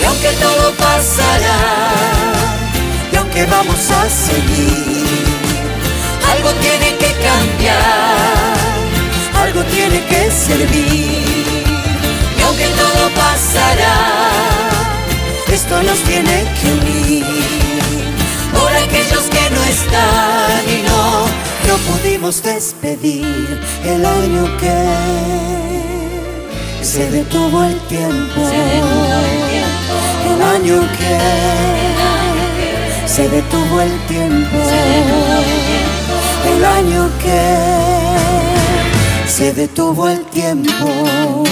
Y 0.00 0.04
aunque 0.04 0.30
todo 0.40 0.72
pasará 0.74 2.15
que 3.36 3.44
vamos 3.44 3.90
a 3.90 4.08
seguir. 4.08 5.04
Algo 6.32 6.50
tiene 6.64 6.88
que 7.02 7.10
cambiar, 7.28 8.56
algo 9.44 9.62
tiene 9.64 9.98
que 10.10 10.30
servir. 10.30 11.44
Y 12.38 12.42
aunque 12.46 12.68
todo 12.82 13.02
pasará, 13.24 13.98
esto 15.52 15.82
nos 15.82 15.98
tiene 16.10 16.36
que 16.56 16.66
unir. 16.78 17.26
Por 18.56 18.72
aquellos 18.84 19.24
que 19.34 19.44
no 19.54 19.62
están 19.76 20.62
y 20.76 20.78
no, 20.88 21.02
no 21.68 21.74
pudimos 21.88 22.42
despedir 22.42 23.60
el 23.84 24.06
año 24.06 24.44
que 24.56 24.78
se 26.82 27.10
detuvo 27.10 27.64
el 27.64 27.78
tiempo. 27.94 28.40
Se 28.50 28.60
detuvo 28.72 29.14
el 29.30 29.38
tiempo. 29.54 29.92
El 30.32 30.40
año 30.42 30.78
que 30.98 31.85
se 33.16 33.30
detuvo 33.30 33.80
el 33.80 33.98
tiempo, 34.08 34.58
el 36.54 36.64
año 36.66 37.08
que 37.22 37.56
se 39.26 39.54
detuvo 39.54 40.06
el 40.06 40.22
tiempo. 40.26 41.42